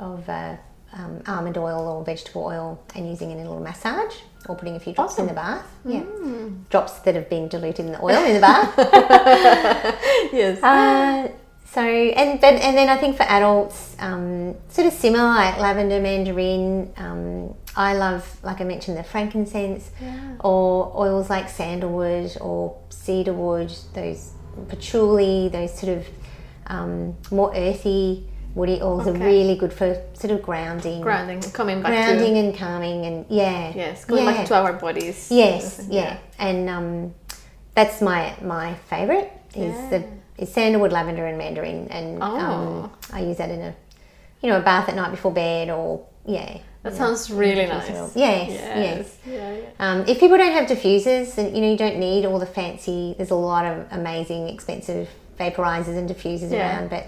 of 0.00 0.28
uh, 0.28 0.56
um, 0.94 1.22
almond 1.28 1.56
oil 1.56 1.86
or 1.88 2.04
vegetable 2.04 2.44
oil 2.44 2.82
and 2.96 3.08
using 3.08 3.30
it 3.30 3.34
in 3.34 3.46
a 3.46 3.48
little 3.48 3.60
massage 3.62 4.16
or 4.48 4.56
putting 4.56 4.76
a 4.76 4.80
few 4.80 4.92
drops 4.92 5.18
in 5.18 5.26
the 5.26 5.32
bath. 5.32 5.66
Yeah, 5.84 6.00
Mm. 6.02 6.68
drops 6.70 6.92
that 7.00 7.14
have 7.14 7.28
been 7.30 7.48
diluted 7.48 7.86
in 7.86 7.92
the 7.92 8.02
oil 8.02 8.22
in 8.24 8.34
the 8.34 8.40
bath. 8.40 8.72
yes. 10.32 10.62
Uh, 10.62 11.28
so 11.66 11.80
and 11.82 12.40
then 12.40 12.56
and 12.58 12.76
then 12.76 12.88
I 12.88 12.96
think 12.96 13.16
for 13.16 13.24
adults, 13.24 13.96
um, 13.98 14.54
sort 14.68 14.86
of 14.86 14.92
similar 14.92 15.24
like 15.24 15.58
lavender, 15.58 16.00
mandarin. 16.00 16.92
Um, 16.96 17.54
I 17.76 17.94
love, 17.94 18.38
like 18.44 18.60
I 18.60 18.64
mentioned, 18.64 18.96
the 18.96 19.02
frankincense, 19.02 19.90
Yeah. 20.00 20.36
or 20.40 20.92
oils 20.96 21.28
like 21.28 21.48
sandalwood 21.48 22.36
or 22.40 22.76
cedarwood. 22.90 23.72
Those 23.94 24.30
patchouli, 24.68 25.48
those 25.48 25.76
sort 25.76 25.98
of 25.98 26.06
um, 26.68 27.16
more 27.32 27.52
earthy, 27.56 28.28
woody 28.54 28.80
oils 28.80 29.06
Okay. 29.06 29.18
are 29.20 29.24
really 29.26 29.56
good 29.56 29.72
for 29.72 30.00
sort 30.14 30.32
of 30.32 30.42
grounding, 30.42 31.00
grounding, 31.00 31.40
coming 31.52 31.82
back 31.82 31.92
grounding 31.92 32.34
to 32.34 32.40
and 32.40 32.56
calming, 32.56 33.04
and 33.06 33.26
yeah, 33.28 33.72
yes, 33.74 34.04
coming 34.04 34.24
yeah. 34.24 34.32
back 34.34 34.46
to 34.46 34.54
our 34.54 34.72
bodies. 34.72 35.28
Yes, 35.30 35.84
yeah, 35.88 36.18
and 36.38 36.68
um, 36.70 37.14
that's 37.74 38.00
my 38.00 38.34
my 38.42 38.74
favorite 38.88 39.30
is 39.54 39.74
Yeah. 39.74 39.88
the 39.90 40.04
is 40.42 40.52
sandalwood, 40.52 40.92
lavender, 40.92 41.26
and 41.26 41.38
mandarin, 41.38 41.88
and 41.90 42.22
Oh. 42.22 42.26
um, 42.26 42.90
I 43.12 43.20
use 43.20 43.36
that 43.38 43.50
in 43.50 43.60
a 43.60 43.74
you 44.40 44.48
know 44.50 44.58
a 44.58 44.62
bath 44.62 44.88
at 44.88 44.94
night 44.96 45.10
before 45.10 45.32
bed, 45.32 45.70
or 45.70 46.04
yeah. 46.26 46.58
That 46.82 46.92
yeah, 46.92 46.98
sounds 46.98 47.30
really 47.30 47.64
nice. 47.66 47.88
oil. 47.90 48.10
Yes, 48.14 48.50
yes. 48.50 49.16
Yeah, 49.26 49.56
yeah. 49.56 49.60
Um, 49.80 50.04
if 50.06 50.20
people 50.20 50.36
don't 50.36 50.52
have 50.52 50.68
diffusers, 50.68 51.34
then 51.34 51.54
you 51.54 51.62
know 51.62 51.70
you 51.70 51.78
don't 51.78 51.96
need 51.98 52.26
all 52.26 52.38
the 52.38 52.44
fancy. 52.46 53.14
There's 53.16 53.30
a 53.30 53.34
lot 53.36 53.64
of 53.64 53.86
amazing, 53.90 54.48
expensive 54.48 55.08
vaporizers 55.40 55.96
and 55.96 56.08
diffusers 56.10 56.50
Yeah. 56.52 56.76
around, 56.78 56.90
but 56.90 57.06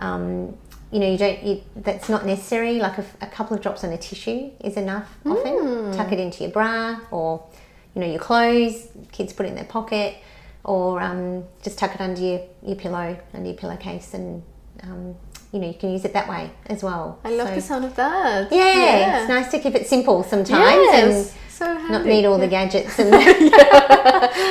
um, 0.00 0.56
you 0.92 0.98
know 1.00 1.10
you 1.10 1.18
don't. 1.18 1.42
You, 1.42 1.62
that's 1.74 2.08
not 2.08 2.26
necessary. 2.26 2.78
Like 2.78 2.98
a, 2.98 3.04
a 3.22 3.26
couple 3.26 3.56
of 3.56 3.62
drops 3.62 3.82
on 3.84 3.90
a 3.92 3.98
tissue 3.98 4.50
is 4.60 4.76
enough. 4.76 5.08
Often, 5.26 5.52
Hmm. 5.58 5.92
tuck 5.92 6.12
it 6.12 6.20
into 6.20 6.44
your 6.44 6.52
bra 6.52 7.00
or 7.10 7.44
you 7.94 8.00
know 8.02 8.06
your 8.06 8.18
clothes. 8.20 8.88
Kids 9.10 9.32
put 9.32 9.46
it 9.46 9.50
in 9.50 9.54
their 9.54 9.64
pocket, 9.64 10.16
or 10.64 11.00
um, 11.00 11.44
just 11.62 11.78
tuck 11.78 11.94
it 11.94 12.00
under 12.00 12.20
your, 12.20 12.40
your 12.62 12.76
pillow, 12.76 13.16
under 13.34 13.48
your 13.48 13.56
pillowcase, 13.56 14.12
and 14.14 14.42
um, 14.82 15.14
you 15.52 15.58
know 15.60 15.66
you 15.68 15.74
can 15.74 15.90
use 15.92 16.04
it 16.04 16.12
that 16.12 16.28
way 16.28 16.50
as 16.66 16.82
well. 16.82 17.18
I 17.24 17.30
love 17.30 17.48
So- 17.48 17.54
the 17.54 17.60
sound 17.62 17.84
of 17.86 17.94
that. 17.96 18.52
Yeah, 18.52 19.20
it's 19.20 19.28
nice 19.28 19.50
to 19.52 19.58
keep 19.60 19.74
it 19.74 19.86
simple 19.86 20.22
sometimes 20.22 20.52
Yes, 20.92 21.34
so 21.58 21.66
handy. 21.66 21.92
not 21.92 22.04
need 22.06 22.24
all 22.24 22.38
the 22.38 22.48
gadgets 22.48 22.98
and 23.02 23.12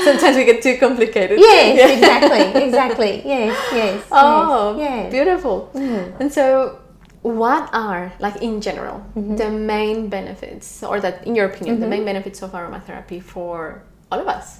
Sometimes 0.06 0.36
we 0.38 0.46
get 0.46 0.62
too 0.62 0.78
complicated. 0.78 1.40
yes, 1.40 1.92
exactly, 1.98 2.64
exactly. 2.64 3.12
Yes, 3.26 3.58
yes. 3.74 4.04
Oh, 4.12 4.78
yes, 4.78 5.06
yeah. 5.06 5.10
beautiful. 5.10 5.70
Mm. 5.74 6.20
And 6.20 6.32
so, 6.32 6.80
what 7.24 7.70
are, 7.74 8.14
like 8.20 8.38
in 8.42 8.62
general, 8.62 8.98
Mm-hmm. 9.16 9.36
the 9.36 9.50
main 9.50 10.10
benefits, 10.10 10.84
or 10.84 11.00
that, 11.02 11.26
in 11.28 11.36
your 11.36 11.46
opinion, 11.52 11.80
the 11.80 11.88
main 11.88 12.06
benefits 12.06 12.42
of 12.44 12.52
aromatherapy 12.52 13.22
for 13.22 13.84
all 14.12 14.20
of 14.20 14.28
us? 14.28 14.60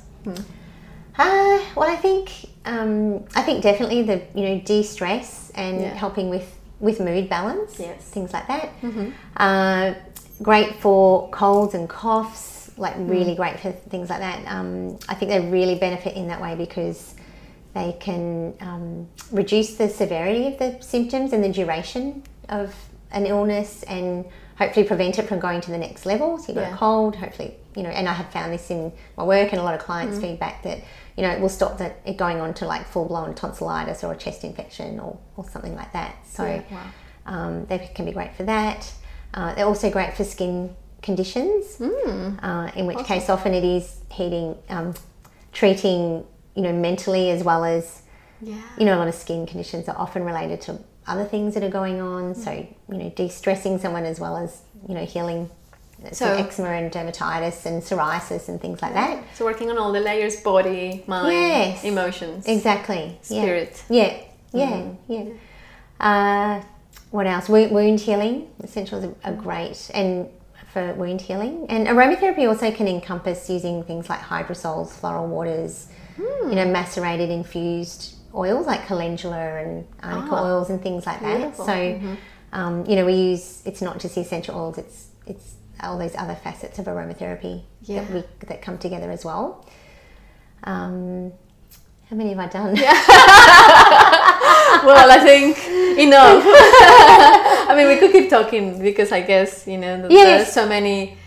Uh, 1.18 1.60
well, 1.76 1.90
I 1.90 1.96
think 1.96 2.32
um, 2.66 3.26
I 3.36 3.42
think 3.42 3.62
definitely 3.64 4.04
the 4.04 4.22
you 4.34 4.44
know 4.48 4.60
de-stress 4.62 5.52
and 5.56 5.82
Yeah. 5.82 5.94
helping 5.94 6.30
with 6.30 6.48
with 6.80 7.00
mood 7.00 7.30
balance, 7.30 7.80
Yes. 7.80 8.02
things 8.16 8.32
like 8.34 8.48
that. 8.48 8.70
Uh, 9.38 9.94
great 10.42 10.76
for 10.76 11.30
colds 11.30 11.74
and 11.74 11.88
coughs, 11.90 12.72
like 12.78 12.96
really 12.98 13.36
great 13.36 13.60
for 13.60 13.72
things 13.72 14.10
like 14.10 14.20
that. 14.20 14.46
Um, 14.48 14.98
I 15.08 15.14
think 15.16 15.30
they 15.30 15.40
really 15.40 15.76
benefit 15.76 16.16
in 16.16 16.28
that 16.30 16.42
way 16.42 16.56
because 16.56 17.16
they 17.74 17.96
can 18.00 18.54
um, 18.60 19.08
reduce 19.32 19.76
the 19.76 19.88
severity 19.88 20.48
of 20.48 20.58
the 20.58 20.82
symptoms 20.82 21.32
and 21.34 21.44
the 21.44 21.50
duration 21.50 22.24
of 22.50 22.74
an 23.12 23.26
illness 23.26 23.84
and 23.84 24.26
hopefully 24.58 24.86
prevent 24.86 25.20
it 25.20 25.28
from 25.28 25.40
going 25.40 25.62
to 25.62 25.72
the 25.72 25.78
next 25.78 26.06
level. 26.06 26.38
So 26.38 26.48
you've 26.48 26.56
got 26.56 26.70
Yeah. 26.70 26.76
a 26.76 26.78
cold, 26.78 27.16
hopefully, 27.16 27.56
you 27.76 27.84
know, 27.84 27.90
and 27.90 28.08
I 28.08 28.14
have 28.14 28.30
found 28.32 28.52
this 28.54 28.70
in 28.72 28.92
my 29.18 29.24
work 29.24 29.52
and 29.52 29.60
a 29.62 29.64
lot 29.64 29.74
of 29.74 29.82
clients' 29.82 30.16
Mm-hmm. 30.18 30.26
feedback 30.28 30.64
that, 30.64 30.80
you 31.18 31.24
know, 31.24 31.30
it 31.30 31.40
will 31.40 31.50
stop 31.50 31.78
that 31.80 32.00
it 32.06 32.18
going 32.18 32.40
on 32.42 32.54
to 32.56 32.66
like 32.66 32.86
full 32.88 33.06
blown 33.06 33.34
tonsillitis 33.36 34.04
or 34.04 34.14
a 34.14 34.18
chest 34.18 34.44
infection 34.44 35.00
or, 35.00 35.18
or 35.38 35.48
something 35.50 35.76
like 35.76 35.92
that. 35.94 36.16
So 36.26 36.44
Yeah, 36.46 36.62
wow. 36.72 36.84
um, 37.26 37.66
they 37.68 37.80
can 37.96 38.06
be 38.06 38.12
great 38.12 38.36
for 38.36 38.44
that. 38.44 38.92
Uh, 39.34 39.54
they're 39.56 39.66
also 39.66 39.90
great 39.90 40.16
for 40.16 40.24
skin 40.24 40.76
conditions, 41.02 41.78
Hmm. 41.78 42.38
uh, 42.44 42.70
in 42.76 42.86
which 42.86 43.00
case 43.06 43.30
often 43.30 43.54
it 43.54 43.64
is 43.64 43.98
heating, 44.12 44.56
um, 44.70 44.94
treating, 45.52 46.24
you 46.56 46.62
know, 46.64 46.74
mentally 46.74 47.30
as 47.32 47.44
well 47.44 47.64
as 47.64 48.02
Yeah. 48.42 48.56
you 48.78 48.86
know, 48.86 48.96
a 48.96 49.00
lot 49.00 49.08
of 49.08 49.16
skin 49.16 49.46
conditions 49.46 49.88
are 49.88 49.96
often 49.98 50.24
related 50.26 50.62
to 50.62 50.80
other 51.08 51.24
things 51.26 51.54
that 51.56 51.64
are 51.64 51.70
going 51.70 52.02
on. 52.02 52.36
So, 52.36 52.52
you 52.52 52.98
know, 52.98 53.10
de 53.10 53.30
stressing 53.30 53.80
someone 53.80 54.06
as 54.06 54.20
well 54.20 54.36
as, 54.38 54.62
you 54.88 54.96
know, 54.96 55.06
healing 55.06 55.50
So- 56.12 56.26
so, 56.26 56.34
eczema 56.34 56.70
and 56.70 56.92
dermatitis 56.92 57.66
and 57.68 57.84
psoriasis 57.84 58.48
and 58.50 58.60
things 58.60 58.82
like 58.82 58.94
that. 58.96 59.24
So, 59.36 59.46
working 59.46 59.70
on 59.70 59.78
all 59.78 59.92
the 59.92 60.00
layers 60.00 60.38
body, 60.38 61.04
mind, 61.08 61.32
Yes. 61.34 61.84
emotions. 61.84 62.46
Exactly. 62.48 63.20
Yeah. 63.30 63.42
Spirit. 63.42 63.84
Yeah. 63.90 64.14
Yeah. 64.54 64.82
Yeah. 65.08 65.24
Uh, 66.00 66.62
what 67.12 67.28
else? 67.28 67.48
Wound, 67.50 67.72
wound 67.72 68.00
healing. 68.00 68.50
Essentials 68.64 69.04
are, 69.06 69.16
are 69.24 69.34
great. 69.34 69.90
And 69.94 70.28
for 70.74 70.94
wound 70.94 71.22
healing. 71.22 71.66
And 71.70 71.88
aromatherapy 71.88 72.48
also 72.48 72.72
can 72.72 72.88
encompass 72.88 73.50
using 73.50 73.84
things 73.84 74.10
like 74.10 74.22
hydrosols, 74.22 74.90
floral 74.90 75.28
waters, 75.28 75.88
you 76.18 76.56
know, 76.56 76.66
macerated 76.66 77.30
infused 77.30 78.16
oils 78.34 78.66
like 78.66 78.86
calendula 78.88 79.36
and 79.62 79.86
arnica 80.02 80.30
Ah, 80.32 80.46
oils 80.46 80.70
and 80.70 80.82
things 80.82 81.06
like 81.06 81.20
that. 81.20 81.38
beautiful. 81.38 81.66
So, 81.66 82.00
um, 82.54 82.86
you 82.86 82.96
know, 82.96 83.06
we 83.06 83.14
use 83.14 83.62
it's 83.66 83.82
not 83.82 84.00
just 84.00 84.16
the 84.16 84.22
essential 84.22 84.56
oils; 84.58 84.78
it's 84.78 85.08
it's 85.28 85.56
all 85.84 85.98
those 85.98 86.16
other 86.16 86.36
facets 86.36 86.80
of 86.80 86.86
aromatherapy 86.86 87.64
Yeah. 87.82 88.04
that 88.06 88.14
we 88.14 88.24
that 88.48 88.62
come 88.62 88.78
together 88.78 89.12
as 89.12 89.26
well. 89.26 89.66
Um, 90.64 91.34
how 92.10 92.16
many 92.16 92.30
have 92.34 92.40
I 92.40 92.48
done? 92.48 92.76
well, 94.86 95.10
I 95.12 95.20
think 95.20 95.58
enough. 95.98 96.44
I 97.70 97.74
mean, 97.76 97.88
we 97.88 97.98
could 97.98 98.12
keep 98.12 98.30
talking 98.30 98.82
because 98.82 99.12
I 99.12 99.22
guess 99.22 99.68
you 99.68 99.78
know 99.78 100.08
Yes. 100.10 100.26
there's 100.28 100.54
so 100.54 100.68
many 100.68 101.18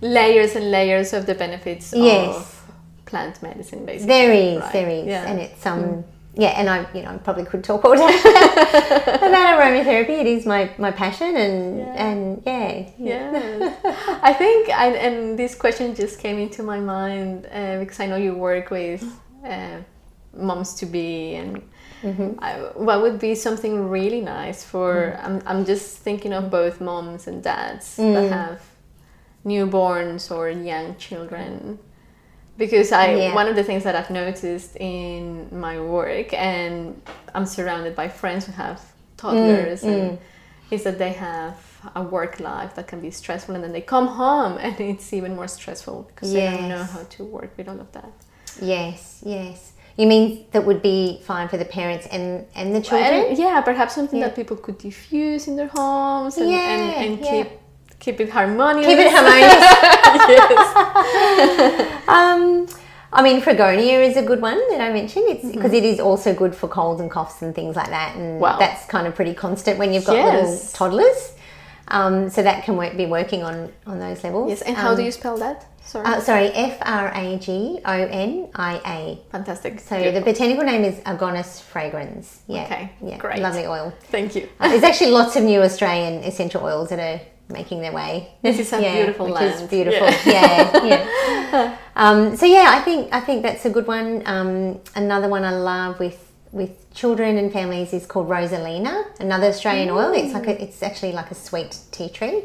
layers 0.00 0.56
and 0.56 0.70
layers 0.70 1.12
of 1.12 1.26
the 1.26 1.34
benefits 1.34 1.92
Yes. 1.96 2.34
of 2.36 2.62
plant 3.06 3.42
medicine, 3.42 3.84
basically. 3.86 4.06
There 4.14 4.32
is, 4.32 4.60
right? 4.60 4.72
there 4.72 4.88
is, 4.88 5.06
Yeah. 5.06 5.24
Mm. 5.24 5.30
and 5.30 5.40
it's 5.40 5.66
um, 5.66 6.04
yeah, 6.36 6.48
and 6.58 6.68
I, 6.68 6.84
you 6.92 7.02
know, 7.02 7.10
I 7.10 7.16
probably 7.18 7.44
could 7.44 7.62
talk 7.62 7.84
all 7.84 7.94
day 7.94 8.02
about 9.28 9.60
aromatherapy. 9.60 10.18
It 10.20 10.26
is 10.26 10.44
my 10.46 10.68
my 10.78 10.90
passion, 10.90 11.36
and 11.36 11.78
Yeah. 11.78 12.06
and 12.06 12.42
yeah, 12.44 12.90
Yes. 12.98 13.76
I 14.22 14.32
think, 14.32 14.68
I, 14.70 14.86
and 15.06 15.38
this 15.38 15.54
question 15.54 15.94
just 15.94 16.18
came 16.18 16.38
into 16.38 16.62
my 16.62 16.80
mind 16.80 17.46
uh, 17.52 17.78
because 17.78 18.00
I 18.00 18.06
know 18.06 18.16
you 18.16 18.34
work 18.34 18.70
with 18.70 19.04
uh, 19.46 19.78
moms 20.36 20.74
to 20.80 20.86
be, 20.86 21.36
and 21.36 21.62
Mm-hmm. 22.04 22.38
I, 22.38 22.52
what 22.86 23.00
would 23.02 23.18
be 23.18 23.34
something 23.34 23.88
really 23.88 24.20
nice 24.20 24.62
for? 24.64 25.18
I'm, 25.22 25.40
I'm 25.46 25.64
just 25.64 25.98
thinking 25.98 26.32
of 26.34 26.50
both 26.50 26.80
moms 26.80 27.26
and 27.26 27.42
dads 27.42 27.96
Mm. 27.98 28.12
that 28.14 28.28
have 28.38 28.60
newborns 29.44 30.30
or 30.30 30.50
young 30.50 30.96
children. 30.96 31.78
Because 32.56 32.92
I, 32.92 33.14
Yeah. 33.14 33.34
one 33.34 33.48
of 33.48 33.56
the 33.56 33.64
things 33.64 33.82
that 33.84 33.94
I've 33.96 34.10
noticed 34.10 34.76
in 34.76 35.48
my 35.66 35.80
work, 35.80 36.32
and 36.32 37.00
I'm 37.34 37.46
surrounded 37.46 37.94
by 37.96 38.08
friends 38.08 38.46
who 38.46 38.52
have 38.52 38.80
toddlers, 39.16 39.82
Mm, 39.82 39.88
and 39.92 40.18
is 40.70 40.82
that 40.84 40.98
they 40.98 41.12
have 41.12 41.56
a 41.94 42.02
work 42.02 42.38
life 42.40 42.74
that 42.76 42.86
can 42.86 43.00
be 43.00 43.10
stressful, 43.10 43.54
and 43.54 43.62
then 43.64 43.72
they 43.72 43.80
come 43.82 44.06
home 44.06 44.56
and 44.64 44.78
it's 44.80 45.12
even 45.12 45.34
more 45.36 45.48
stressful 45.48 46.02
because 46.08 46.32
they 46.32 46.40
don't 46.50 46.68
know 46.68 46.84
how 46.84 47.02
to 47.16 47.24
work 47.24 47.50
with 47.56 47.68
all 47.68 47.80
of 47.80 47.90
that. 47.92 48.12
yes, 48.62 49.20
yes. 49.26 49.72
You 49.96 50.06
mean 50.08 50.46
that 50.52 50.64
would 50.66 50.82
be 50.82 51.20
fine 51.24 51.48
for 51.48 51.56
the 51.56 51.64
parents 51.64 52.06
and 52.10 52.46
and 52.56 52.74
the 52.74 52.80
children? 52.80 53.26
And 53.28 53.38
yeah, 53.38 53.60
perhaps 53.60 53.94
something 53.94 54.18
Yeah. 54.20 54.26
that 54.28 54.34
people 54.36 54.56
could 54.56 54.78
diffuse 54.78 55.46
in 55.48 55.54
their 55.56 55.68
homes 55.68 56.36
and, 56.36 56.50
Yeah, 56.50 56.58
and, 56.58 57.04
and 57.04 57.24
yeah. 57.24 57.30
keep 57.30 57.48
keep 58.00 58.20
it 58.20 58.30
harmonious. 58.30 58.86
Keep 58.86 58.98
it 58.98 59.12
harmonious. 59.16 59.62
yes. 60.36 62.08
um, 62.08 62.66
I 63.12 63.22
mean, 63.22 63.40
Fragonia 63.40 64.02
is 64.08 64.16
a 64.16 64.22
good 64.22 64.40
one 64.42 64.58
that 64.70 64.80
I 64.80 64.92
mentioned. 64.92 65.26
It's 65.28 65.46
because 65.54 65.72
it 65.72 65.84
is 65.84 66.00
also 66.00 66.34
good 66.34 66.54
for 66.54 66.66
colds 66.68 67.00
and 67.00 67.08
coughs 67.10 67.42
and 67.42 67.54
things 67.54 67.76
like 67.76 67.88
that, 67.90 68.16
and 68.16 68.40
Wow. 68.40 68.58
that's 68.58 68.86
kind 68.86 69.06
of 69.06 69.14
pretty 69.14 69.34
constant 69.34 69.78
when 69.78 69.92
you've 69.92 70.04
got 70.04 70.16
Yes. 70.16 70.34
little 70.34 70.58
toddlers. 70.72 71.33
Um, 71.88 72.30
so 72.30 72.42
that 72.42 72.64
can 72.64 72.76
work, 72.76 72.96
be 72.96 73.06
working 73.06 73.42
on 73.42 73.72
on 73.86 73.98
those 73.98 74.24
levels. 74.24 74.48
Yes, 74.50 74.62
and 74.62 74.76
how 74.76 74.90
Um, 74.90 74.96
do 74.96 75.02
you 75.02 75.10
spell 75.12 75.36
that? 75.38 75.66
Sorry. 75.84 76.06
Uh, 76.06 76.20
sorry, 76.20 76.46
F 76.54 76.78
R 76.80 77.12
A 77.14 77.36
G 77.38 77.78
O 77.84 77.92
N 77.92 78.48
I 78.54 78.74
A. 78.86 79.18
Fantastic. 79.30 79.80
So 79.80 79.96
Beautiful. 79.96 80.20
the 80.20 80.24
botanical 80.32 80.64
name 80.64 80.82
is 80.84 80.94
Agonis 81.00 81.60
fragrans. 81.72 82.38
Yeah. 82.46 82.64
Okay, 82.64 82.90
Yeah. 83.02 83.18
great. 83.18 83.40
Lovely 83.40 83.66
oil. 83.66 83.92
Thank 84.10 84.34
you. 84.34 84.48
Uh, 84.58 84.68
there's 84.70 84.82
actually 84.82 85.10
lots 85.10 85.36
of 85.36 85.42
new 85.44 85.60
Australian 85.60 86.24
essential 86.24 86.64
oils 86.64 86.88
that 86.88 86.98
are 87.00 87.20
making 87.52 87.82
their 87.82 87.92
way. 87.92 88.30
This 88.40 88.58
is 88.58 88.72
a 88.72 88.78
beautiful 88.94 89.26
which 89.26 89.34
land. 89.34 89.54
is 89.54 89.68
beautiful. 89.68 90.08
Yeah, 90.24 90.84
yeah. 90.84 91.76
Um, 91.96 92.34
so 92.36 92.46
yeah, 92.46 92.66
I 92.76 92.80
think 92.80 93.14
I 93.14 93.20
think 93.20 93.42
that's 93.44 93.64
a 93.66 93.70
good 93.70 93.86
one. 93.86 94.22
Um, 94.26 94.80
another 94.96 95.28
one 95.28 95.44
I 95.44 95.52
love 95.54 96.00
with 96.00 96.23
with 96.54 96.92
children 96.94 97.36
and 97.36 97.52
families 97.52 97.92
is 97.92 98.06
called 98.06 98.28
Rosalina, 98.28 99.04
another 99.20 99.48
Australian 99.48 99.90
oil. 99.90 100.12
It's 100.14 100.32
like 100.32 100.46
a, 100.46 100.62
it's 100.62 100.82
actually 100.82 101.12
like 101.12 101.30
a 101.30 101.34
sweet 101.34 101.78
tea 101.90 102.08
tree. 102.08 102.44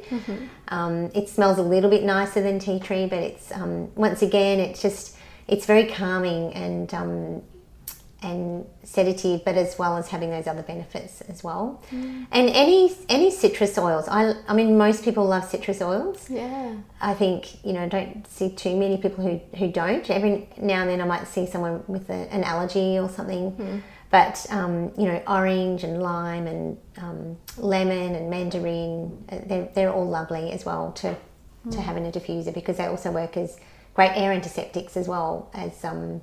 Um, 0.70 1.12
it 1.14 1.30
smells 1.30 1.58
a 1.60 1.62
little 1.62 1.90
bit 1.90 2.04
nicer 2.04 2.42
than 2.42 2.58
tea 2.60 2.80
tree, 2.80 3.06
but 3.06 3.20
it's 3.20 3.52
um, 3.52 3.94
once 3.96 4.22
again 4.22 4.60
it's 4.60 4.82
just 4.82 5.16
it's 5.48 5.66
very 5.66 5.86
calming 5.88 6.54
and 6.54 6.94
um, 6.94 7.42
and 8.22 8.66
sedative, 8.84 9.46
but 9.46 9.56
as 9.56 9.78
well 9.80 9.96
as 9.96 10.10
having 10.10 10.30
those 10.30 10.46
other 10.46 10.62
benefits 10.62 11.22
as 11.22 11.42
well. 11.44 11.82
And 11.92 12.50
any 12.50 12.94
any 13.08 13.32
citrus 13.32 13.78
oils, 13.78 14.08
I 14.10 14.34
I 14.48 14.54
mean 14.54 14.78
most 14.78 15.04
people 15.04 15.26
love 15.26 15.46
citrus 15.46 15.82
oils. 15.82 16.30
Yeah. 16.30 16.76
I 17.00 17.14
think 17.14 17.64
you 17.64 17.74
know 17.74 17.84
I 17.84 17.88
don't 17.88 18.28
see 18.28 18.50
too 18.50 18.76
many 18.76 18.98
people 18.98 19.24
who 19.24 19.40
who 19.58 19.72
don't. 19.72 20.10
Every 20.10 20.50
now 20.60 20.82
and 20.82 20.90
then 20.90 21.00
I 21.02 21.06
might 21.06 21.28
see 21.28 21.46
someone 21.46 21.84
with 21.88 22.10
a, 22.10 22.34
an 22.34 22.44
allergy 22.44 22.98
or 23.00 23.08
something. 23.08 23.84
But 24.12 24.46
um, 24.50 24.92
you 24.98 25.06
know, 25.06 25.22
orange 25.28 25.84
and 25.84 26.02
lime 26.02 26.48
and 26.48 26.78
um, 26.98 27.38
lemon 27.58 28.16
and 28.16 28.30
mandarin, 28.30 29.24
uh, 29.32 29.40
they're, 29.46 29.70
they're 29.76 29.94
all 29.94 30.08
lovely 30.08 30.52
as 30.52 30.66
well 30.66 30.92
to 30.94 31.16
to 31.72 31.82
have 31.82 31.98
in 31.98 32.06
a 32.06 32.12
diffuser 32.12 32.54
because 32.54 32.78
they 32.78 32.86
also 32.86 33.12
work 33.12 33.38
as 33.38 33.60
great 33.94 34.12
air 34.16 34.32
antiseptics 34.32 34.96
as 34.98 35.08
well 35.08 35.52
as 35.54 35.84
um, 35.84 36.22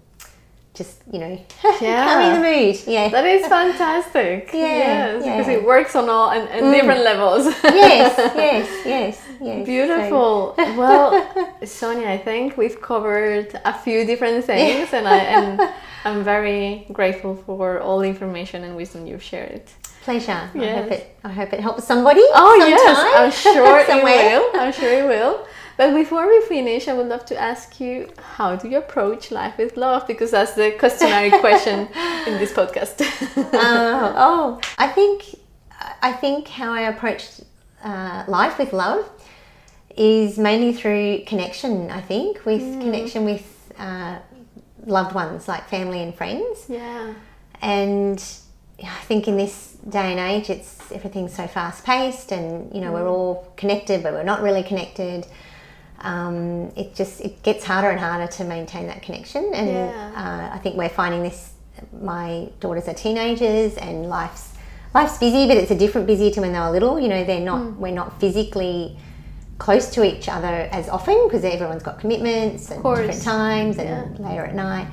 just 0.77 1.03
you 1.11 1.18
know 1.18 1.40
yeah. 1.81 2.35
in 2.35 2.42
the 2.42 2.49
mood. 2.49 2.81
Yeah, 2.87 3.09
that 3.09 3.25
is 3.25 3.46
fantastic. 3.46 4.51
yeah, 4.53 4.61
yes, 4.61 5.25
yeah. 5.25 5.37
because 5.37 5.53
it 5.53 5.64
works 5.64 5.96
on 5.96 6.09
all 6.09 6.31
and, 6.31 6.49
and 6.49 6.66
mm. 6.66 6.72
different 6.72 7.03
levels. 7.03 7.46
yes, 7.64 8.14
yes, 8.37 8.87
yes, 8.87 9.22
yes. 9.40 9.66
Beautiful. 9.66 10.55
So. 10.57 10.77
well, 10.77 11.57
Sonya, 11.64 12.09
I 12.09 12.18
think 12.18 12.57
we've 12.57 12.81
covered 12.81 13.59
a 13.64 13.72
few 13.79 14.05
different 14.05 14.44
things, 14.44 14.92
and 14.92 15.09
I 15.09 15.18
and 15.18 15.72
I'm 16.07 16.23
very 16.23 16.87
grateful 16.92 17.35
for 17.35 17.81
all 17.81 17.99
the 17.99 18.09
information 18.09 18.62
and 18.62 18.77
wisdom 18.77 19.09
you've 19.09 19.25
shared. 19.25 19.62
Pleasure. 20.03 20.49
Yes. 20.55 20.79
I 20.79 20.81
hope 20.81 20.92
it. 20.92 21.19
I 21.25 21.33
hope 21.33 21.53
it 21.53 21.61
helps 21.61 21.85
somebody. 21.85 22.21
Oh 22.33 22.57
sometime. 22.61 22.71
yes, 22.71 23.45
I'm 23.45 23.55
sure 23.55 23.79
it 23.81 24.05
will. 24.11 24.61
I'm 24.61 24.73
sure 24.73 24.92
it 25.01 25.05
will. 25.05 25.45
But 25.77 25.95
before 25.95 26.29
we 26.29 26.40
finish, 26.42 26.87
I 26.87 26.92
would 26.92 27.09
love 27.09 27.25
to 27.27 27.37
ask 27.37 27.81
you 27.81 28.09
how 28.37 28.55
do 28.55 28.69
you 28.69 28.79
approach 28.79 29.33
life 29.33 29.59
with 29.59 29.77
love? 29.77 30.07
Because 30.07 30.31
that's 30.31 30.55
the 30.55 30.71
customary 30.79 31.31
question 31.45 31.88
in 32.29 32.38
this 32.38 32.53
podcast. 32.53 33.01
uh, 33.53 34.12
oh, 34.16 34.61
I 34.79 34.87
think 34.87 35.25
I 36.03 36.12
think 36.12 36.47
how 36.47 36.73
I 36.73 36.83
approach 36.83 37.40
uh, 37.83 38.23
life 38.29 38.59
with 38.61 38.73
love 38.73 39.11
is 39.97 40.38
mainly 40.38 40.73
through 40.73 41.25
connection. 41.27 41.90
I 41.90 42.01
think 42.01 42.45
with 42.45 42.62
mm. 42.62 42.81
connection 42.81 43.25
with 43.25 43.73
uh, 43.77 44.21
loved 44.87 45.14
ones 45.14 45.46
like 45.46 45.68
family 45.68 46.03
and 46.03 46.14
friends. 46.14 46.66
Yeah. 46.68 47.14
And 47.61 48.22
I 48.83 49.01
think 49.05 49.29
in 49.29 49.37
this 49.37 49.77
day 49.88 50.12
and 50.12 50.20
age, 50.20 50.49
it's 50.51 50.90
everything's 50.92 51.35
so 51.35 51.46
fast 51.46 51.85
paced, 51.85 52.33
and 52.33 52.75
you 52.75 52.81
know 52.81 52.90
mm. 52.90 52.94
we're 52.94 53.09
all 53.09 53.53
connected, 53.57 54.03
but 54.03 54.12
we're 54.14 54.22
not 54.22 54.42
really 54.42 54.62
connected 54.62 55.27
um, 56.01 56.72
it 56.77 56.94
just 56.94 57.20
it 57.20 57.42
gets 57.42 57.64
harder 57.64 57.90
and 57.90 57.99
harder 57.99 58.31
to 58.33 58.44
maintain 58.44 58.87
that 58.87 59.03
connection. 59.03 59.53
And 59.55 59.68
yeah. 59.68 60.12
uh, 60.14 60.55
I 60.55 60.59
think 60.59 60.77
we're 60.77 60.88
finding 60.88 61.22
this. 61.22 61.53
My 62.01 62.49
daughters 62.61 62.88
are 62.88 62.94
teenagers, 62.94 63.77
and 63.77 64.09
life's 64.09 64.55
life's 64.94 65.18
busy, 65.18 65.46
but 65.46 65.57
it's 65.57 65.70
a 65.70 65.79
different 65.79 66.07
busy 66.07 66.31
to 66.31 66.40
when 66.40 66.53
they 66.53 66.61
were 66.61 66.70
little. 66.70 67.01
You 67.01 67.09
know, 67.09 67.25
they're 67.25 67.40
not 67.40 67.61
mm. 67.61 67.77
we're 67.77 67.92
not 67.94 68.20
physically 68.20 68.96
close 69.59 69.90
to 69.90 70.05
each 70.05 70.29
other 70.29 70.69
as 70.73 70.88
often 70.88 71.27
because 71.27 71.45
everyone's 71.45 71.83
got 71.83 71.99
commitments 71.99 72.71
and 72.71 72.83
different 72.83 73.23
times 73.23 73.79
and 73.79 74.19
yeah. 74.19 74.29
later 74.29 74.45
at 74.45 74.55
night. 74.55 74.88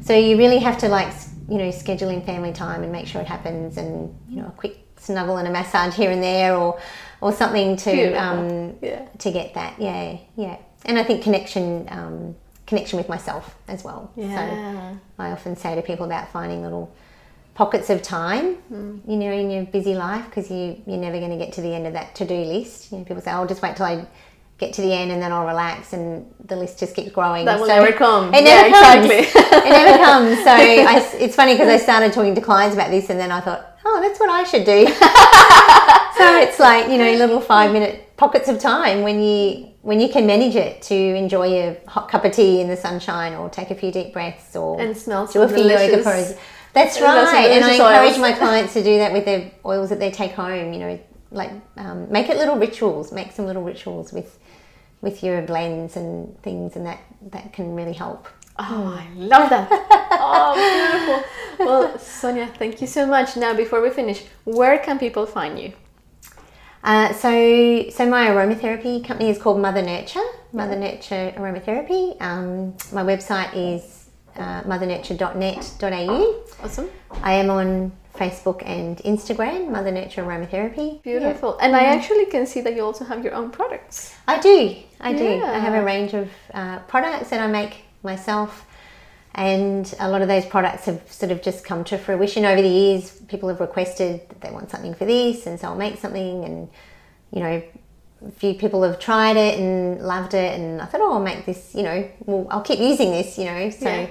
So 0.00 0.14
you 0.14 0.36
really 0.36 0.58
have 0.58 0.78
to 0.78 0.88
like 0.88 1.12
you 1.48 1.58
know 1.58 1.70
schedule 1.70 2.10
in 2.10 2.22
family 2.22 2.52
time 2.52 2.82
and 2.82 2.92
make 2.92 3.06
sure 3.06 3.20
it 3.20 3.26
happens, 3.26 3.76
and 3.76 4.14
you 4.28 4.42
know 4.42 4.48
a 4.48 4.52
quick 4.52 4.78
snuggle 4.96 5.36
and 5.36 5.48
a 5.48 5.50
massage 5.50 5.94
here 5.94 6.10
and 6.10 6.22
there, 6.22 6.56
or 6.56 6.80
or 7.20 7.32
something 7.32 7.76
to 7.76 8.12
um, 8.14 8.76
yeah. 8.82 9.06
to 9.18 9.30
get 9.30 9.54
that. 9.54 9.80
Yeah, 9.80 10.18
yeah. 10.36 10.56
And 10.84 10.98
I 10.98 11.04
think 11.04 11.22
connection 11.22 11.86
um, 11.90 12.36
connection 12.66 12.98
with 12.98 13.08
myself 13.08 13.56
as 13.66 13.82
well. 13.84 14.12
Yeah. 14.16 14.92
So 14.92 14.98
I 15.18 15.30
often 15.30 15.56
say 15.56 15.74
to 15.74 15.82
people 15.82 16.06
about 16.06 16.30
finding 16.30 16.62
little 16.62 16.94
pockets 17.58 17.90
of 17.90 18.00
time, 18.02 18.56
mm. 18.72 19.00
you 19.04 19.16
know, 19.16 19.32
in 19.32 19.50
your 19.50 19.64
busy 19.64 19.96
life 19.96 20.24
because 20.26 20.48
you 20.48 20.80
you're 20.86 21.04
never 21.06 21.18
going 21.18 21.32
to 21.36 21.44
get 21.44 21.52
to 21.52 21.60
the 21.60 21.74
end 21.74 21.88
of 21.88 21.92
that 21.92 22.14
to 22.14 22.24
do 22.24 22.36
list. 22.36 22.92
You 22.92 22.98
know, 22.98 23.04
people 23.04 23.20
say, 23.20 23.32
"I'll 23.32 23.48
just 23.48 23.60
wait 23.60 23.76
till 23.76 23.86
I." 23.86 24.06
Get 24.64 24.72
to 24.74 24.82
the 24.82 24.92
end 24.92 25.12
and 25.12 25.22
then 25.22 25.30
I'll 25.30 25.46
relax, 25.46 25.92
and 25.92 26.34
the 26.46 26.56
list 26.56 26.80
just 26.80 26.96
keeps 26.96 27.12
growing. 27.12 27.44
That 27.44 27.60
will 27.60 27.68
so 27.68 27.76
never 27.76 27.92
come. 27.96 28.34
It 28.34 28.42
never 28.42 28.68
yeah, 28.68 28.96
comes. 28.96 29.08
Exactly. 29.08 29.40
it 29.56 29.70
never 29.70 30.04
comes. 30.08 30.38
So 30.42 30.50
I, 30.50 31.22
it's 31.24 31.36
funny 31.36 31.52
because 31.52 31.68
I 31.68 31.76
started 31.76 32.12
talking 32.12 32.34
to 32.34 32.40
clients 32.40 32.74
about 32.74 32.90
this, 32.90 33.08
and 33.08 33.20
then 33.20 33.30
I 33.30 33.40
thought, 33.40 33.78
oh, 33.84 34.00
that's 34.02 34.18
what 34.18 34.30
I 34.30 34.42
should 34.42 34.64
do. 34.64 34.86
so 36.18 36.26
it's 36.42 36.58
like 36.58 36.90
you 36.90 36.98
know 36.98 37.12
little 37.12 37.40
five 37.40 37.72
minute 37.72 38.16
pockets 38.16 38.48
of 38.48 38.58
time 38.58 39.02
when 39.02 39.22
you 39.22 39.68
when 39.82 40.00
you 40.00 40.08
can 40.08 40.26
manage 40.26 40.56
it 40.56 40.82
to 40.90 40.96
enjoy 40.96 41.48
a 41.62 41.80
hot 41.86 42.08
cup 42.08 42.24
of 42.24 42.32
tea 42.32 42.60
in 42.60 42.66
the 42.66 42.76
sunshine 42.76 43.34
or 43.34 43.48
take 43.48 43.70
a 43.70 43.76
few 43.76 43.92
deep 43.92 44.12
breaths 44.12 44.56
or 44.56 44.80
and 44.80 44.96
smell 44.96 45.28
do 45.28 45.42
a 45.42 45.48
few 45.48 45.68
yoga 45.68 46.02
poses. 46.02 46.36
That's 46.74 47.00
right, 47.00 47.50
and 47.50 47.64
I 47.64 47.72
encourage 47.72 48.12
oils. 48.12 48.18
my 48.18 48.32
clients 48.38 48.72
to 48.74 48.82
do 48.82 48.98
that 48.98 49.12
with 49.12 49.24
their 49.24 49.50
oils 49.64 49.90
that 49.90 49.98
they 49.98 50.10
take 50.10 50.32
home. 50.32 50.72
You 50.72 50.78
know, 50.78 51.00
like 51.30 51.50
um, 51.76 52.10
make 52.10 52.28
it 52.28 52.36
little 52.36 52.56
rituals. 52.56 53.12
Make 53.12 53.32
some 53.32 53.46
little 53.46 53.62
rituals 53.62 54.12
with 54.12 54.38
with 55.00 55.22
your 55.22 55.42
blends 55.42 55.96
and 55.96 56.40
things, 56.42 56.76
and 56.76 56.86
that 56.86 57.00
that 57.30 57.52
can 57.52 57.74
really 57.74 57.94
help. 57.94 58.28
Oh, 58.58 58.98
I 58.98 59.08
love 59.14 59.50
that. 59.50 59.68
oh, 60.20 61.24
beautiful. 61.56 61.66
Well, 61.66 61.98
Sonya, 61.98 62.48
thank 62.58 62.80
you 62.80 62.86
so 62.86 63.06
much. 63.06 63.36
Now, 63.36 63.54
before 63.54 63.80
we 63.80 63.90
finish, 63.90 64.24
where 64.44 64.78
can 64.78 64.98
people 64.98 65.26
find 65.26 65.58
you? 65.58 65.72
Uh, 66.82 67.12
so, 67.12 67.90
so 67.90 68.08
my 68.08 68.28
aromatherapy 68.28 69.04
company 69.04 69.30
is 69.30 69.38
called 69.38 69.60
Mother 69.60 69.82
Nurture, 69.82 70.24
Mother 70.52 70.76
Nurture 70.76 71.32
Aromatherapy. 71.36 72.20
Um, 72.20 72.74
my 72.92 73.02
website 73.02 73.50
is 73.54 73.97
uh, 74.38 74.62
mothernurture.net.au. 74.62 76.44
Awesome. 76.62 76.90
I 77.22 77.34
am 77.34 77.50
on 77.50 77.92
Facebook 78.14 78.62
and 78.66 78.98
Instagram, 78.98 79.70
Mother 79.70 79.90
Nurture 79.90 80.24
Aromatherapy. 80.24 81.02
Beautiful. 81.02 81.56
Yeah. 81.58 81.66
And 81.66 81.76
I 81.76 81.84
actually 81.84 82.26
can 82.26 82.46
see 82.46 82.60
that 82.62 82.74
you 82.74 82.82
also 82.82 83.04
have 83.04 83.24
your 83.24 83.34
own 83.34 83.50
products. 83.50 84.14
I 84.26 84.40
do. 84.40 84.76
I 85.00 85.12
do. 85.12 85.24
Yeah. 85.24 85.52
I 85.52 85.58
have 85.58 85.74
a 85.74 85.84
range 85.84 86.14
of 86.14 86.30
uh, 86.52 86.80
products 86.80 87.30
that 87.30 87.40
I 87.40 87.46
make 87.46 87.84
myself. 88.02 88.64
And 89.34 89.92
a 90.00 90.08
lot 90.08 90.22
of 90.22 90.28
those 90.28 90.46
products 90.46 90.86
have 90.86 91.00
sort 91.10 91.30
of 91.30 91.42
just 91.42 91.64
come 91.64 91.84
to 91.84 91.98
fruition 91.98 92.44
over 92.44 92.60
the 92.60 92.68
years. 92.68 93.12
People 93.28 93.48
have 93.48 93.60
requested 93.60 94.28
that 94.28 94.40
they 94.40 94.50
want 94.50 94.70
something 94.70 94.94
for 94.94 95.04
this, 95.04 95.46
and 95.46 95.60
so 95.60 95.68
I'll 95.68 95.76
make 95.76 95.98
something. 95.98 96.44
And 96.44 96.68
you 97.30 97.40
know, 97.40 97.62
a 98.26 98.30
few 98.32 98.54
people 98.54 98.82
have 98.82 98.98
tried 98.98 99.36
it 99.36 99.60
and 99.60 100.00
loved 100.00 100.34
it, 100.34 100.58
and 100.58 100.82
I 100.82 100.86
thought, 100.86 101.02
oh, 101.02 101.12
I'll 101.12 101.22
make 101.22 101.46
this. 101.46 101.72
You 101.72 101.84
know, 101.84 102.10
well, 102.26 102.48
I'll 102.50 102.62
keep 102.62 102.80
using 102.80 103.12
this. 103.12 103.38
You 103.38 103.44
know, 103.44 103.70
so 103.70 103.88
yeah, 103.88 104.08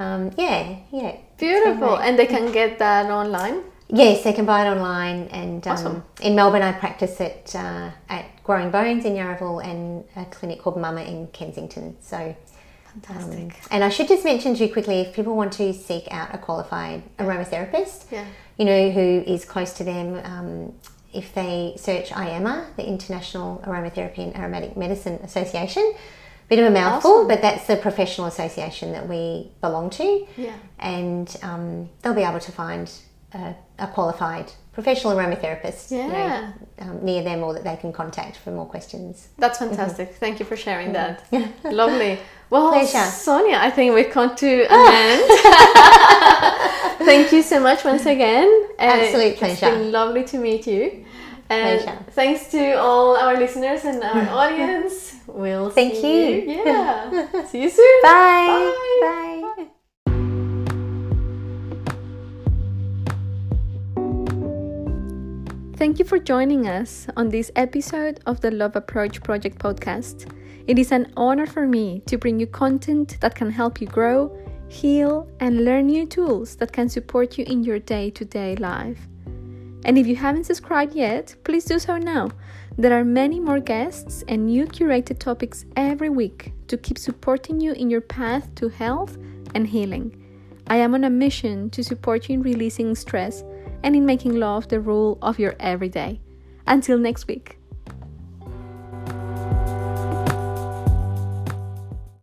um, 0.00 0.32
yeah, 0.36 0.76
yeah. 0.90 1.16
Beautiful, 1.38 1.96
and 1.96 2.18
they 2.18 2.26
can 2.26 2.50
get 2.52 2.78
that 2.78 3.10
online. 3.10 3.62
Yes, 3.88 4.24
they 4.24 4.32
can 4.32 4.46
buy 4.46 4.66
it 4.66 4.70
online. 4.70 5.28
And 5.28 5.66
um, 5.66 5.72
awesome. 5.72 6.04
in 6.20 6.34
Melbourne, 6.34 6.62
I 6.62 6.72
practice 6.72 7.20
it 7.20 7.52
uh, 7.54 7.90
at 8.08 8.24
Growing 8.44 8.70
Bones 8.70 9.04
in 9.04 9.14
Yarraville 9.14 9.64
and 9.64 10.04
a 10.16 10.24
clinic 10.30 10.60
called 10.60 10.76
Mama 10.76 11.02
in 11.02 11.28
Kensington. 11.28 11.96
So 12.00 12.36
Fantastic. 12.92 13.38
Um, 13.38 13.52
and 13.70 13.84
I 13.84 13.88
should 13.88 14.08
just 14.08 14.24
mention 14.24 14.54
to 14.54 14.66
you 14.66 14.72
quickly 14.72 15.00
if 15.00 15.14
people 15.14 15.36
want 15.36 15.52
to 15.54 15.72
seek 15.72 16.08
out 16.10 16.34
a 16.34 16.38
qualified 16.38 17.02
aromatherapist, 17.18 18.10
yeah. 18.10 18.24
you 18.58 18.64
know, 18.64 18.90
who 18.90 19.22
is 19.26 19.44
close 19.44 19.72
to 19.74 19.84
them, 19.84 20.20
um, 20.24 20.74
if 21.12 21.34
they 21.34 21.74
search 21.76 22.10
IAMA, 22.10 22.76
the 22.76 22.86
International 22.86 23.62
Aromatherapy 23.66 24.18
and 24.18 24.36
Aromatic 24.36 24.76
Medicine 24.76 25.14
Association, 25.22 25.94
bit 26.50 26.58
of 26.58 26.66
a 26.66 26.70
mouthful, 26.70 27.12
awesome. 27.12 27.28
but 27.28 27.40
that's 27.40 27.66
the 27.66 27.76
professional 27.76 28.26
association 28.26 28.92
that 28.92 29.08
we 29.08 29.50
belong 29.60 29.88
to. 29.88 30.26
Yeah. 30.36 30.52
And 30.80 31.34
um, 31.42 31.88
they'll 32.02 32.12
be 32.12 32.22
able 32.22 32.40
to 32.40 32.52
find 32.52 32.92
a, 33.32 33.54
a 33.78 33.86
qualified 33.86 34.52
professional 34.72 35.14
aromatherapist 35.14 35.90
yeah. 35.90 36.06
you 36.06 36.12
know, 36.12 36.52
um, 36.80 37.04
near 37.04 37.22
them 37.22 37.42
or 37.42 37.54
that 37.54 37.64
they 37.64 37.76
can 37.76 37.92
contact 37.92 38.36
for 38.36 38.50
more 38.50 38.66
questions. 38.66 39.28
That's 39.38 39.58
fantastic. 39.58 40.08
Mm-hmm. 40.08 40.18
Thank 40.18 40.40
you 40.40 40.44
for 40.44 40.56
sharing 40.56 40.92
that. 40.92 41.24
Lovely. 41.64 42.18
Well, 42.50 42.72
Pleasure. 42.72 43.08
Sonya, 43.10 43.58
I 43.58 43.70
think 43.70 43.94
we've 43.94 44.10
come 44.10 44.34
to 44.34 44.66
an 44.68 44.92
end. 45.02 45.22
Thank 47.06 47.32
you 47.32 47.42
so 47.42 47.60
much 47.60 47.84
once 47.84 48.06
again. 48.06 48.68
Absolute 48.76 49.36
pleasure. 49.36 49.52
It's 49.52 49.76
been 49.76 49.92
lovely 49.92 50.24
to 50.24 50.38
meet 50.38 50.66
you. 50.66 51.06
Uh, 51.50 51.54
and 51.54 51.80
pleasure. 51.82 51.98
thanks 52.12 52.46
to 52.52 52.74
all 52.78 53.16
our 53.16 53.36
listeners 53.36 53.84
and 53.84 54.02
our 54.04 54.28
audience. 54.40 55.16
We'll 55.26 55.70
Thank 55.70 55.94
see 55.94 56.42
you. 56.44 56.52
you. 56.52 56.62
Yeah. 56.66 57.44
see 57.46 57.62
you 57.62 57.70
soon. 57.70 58.02
Bye. 58.02 58.72
Bye. 59.00 59.42
Bye. 59.56 59.66
Thank 65.76 65.98
you 65.98 66.04
for 66.04 66.18
joining 66.18 66.68
us 66.68 67.06
on 67.16 67.30
this 67.30 67.50
episode 67.56 68.20
of 68.26 68.40
the 68.42 68.50
Love 68.50 68.76
Approach 68.76 69.22
Project 69.22 69.58
podcast. 69.58 70.30
It 70.66 70.78
is 70.78 70.92
an 70.92 71.10
honor 71.16 71.46
for 71.46 71.66
me 71.66 72.00
to 72.06 72.18
bring 72.18 72.38
you 72.38 72.46
content 72.46 73.16
that 73.20 73.34
can 73.34 73.50
help 73.50 73.80
you 73.80 73.86
grow, 73.86 74.30
heal, 74.68 75.26
and 75.40 75.64
learn 75.64 75.86
new 75.86 76.04
tools 76.06 76.56
that 76.56 76.72
can 76.72 76.88
support 76.90 77.38
you 77.38 77.44
in 77.48 77.64
your 77.64 77.78
day 77.78 78.10
to 78.10 78.24
day 78.26 78.56
life. 78.56 79.08
And 79.84 79.98
if 79.98 80.06
you 80.06 80.16
haven't 80.16 80.44
subscribed 80.44 80.94
yet, 80.94 81.34
please 81.44 81.64
do 81.64 81.78
so 81.78 81.96
now. 81.96 82.30
There 82.76 82.98
are 82.98 83.04
many 83.04 83.40
more 83.40 83.60
guests 83.60 84.24
and 84.28 84.46
new 84.46 84.66
curated 84.66 85.18
topics 85.18 85.64
every 85.76 86.08
week 86.08 86.52
to 86.68 86.76
keep 86.76 86.98
supporting 86.98 87.60
you 87.60 87.72
in 87.72 87.90
your 87.90 88.00
path 88.00 88.54
to 88.56 88.68
health 88.68 89.16
and 89.54 89.66
healing. 89.66 90.16
I 90.66 90.76
am 90.76 90.94
on 90.94 91.04
a 91.04 91.10
mission 91.10 91.70
to 91.70 91.82
support 91.82 92.28
you 92.28 92.34
in 92.34 92.42
releasing 92.42 92.94
stress 92.94 93.42
and 93.82 93.96
in 93.96 94.06
making 94.06 94.36
love 94.36 94.68
the 94.68 94.80
rule 94.80 95.18
of 95.20 95.38
your 95.38 95.56
everyday. 95.58 96.20
Until 96.66 96.98
next 96.98 97.26
week. 97.26 97.59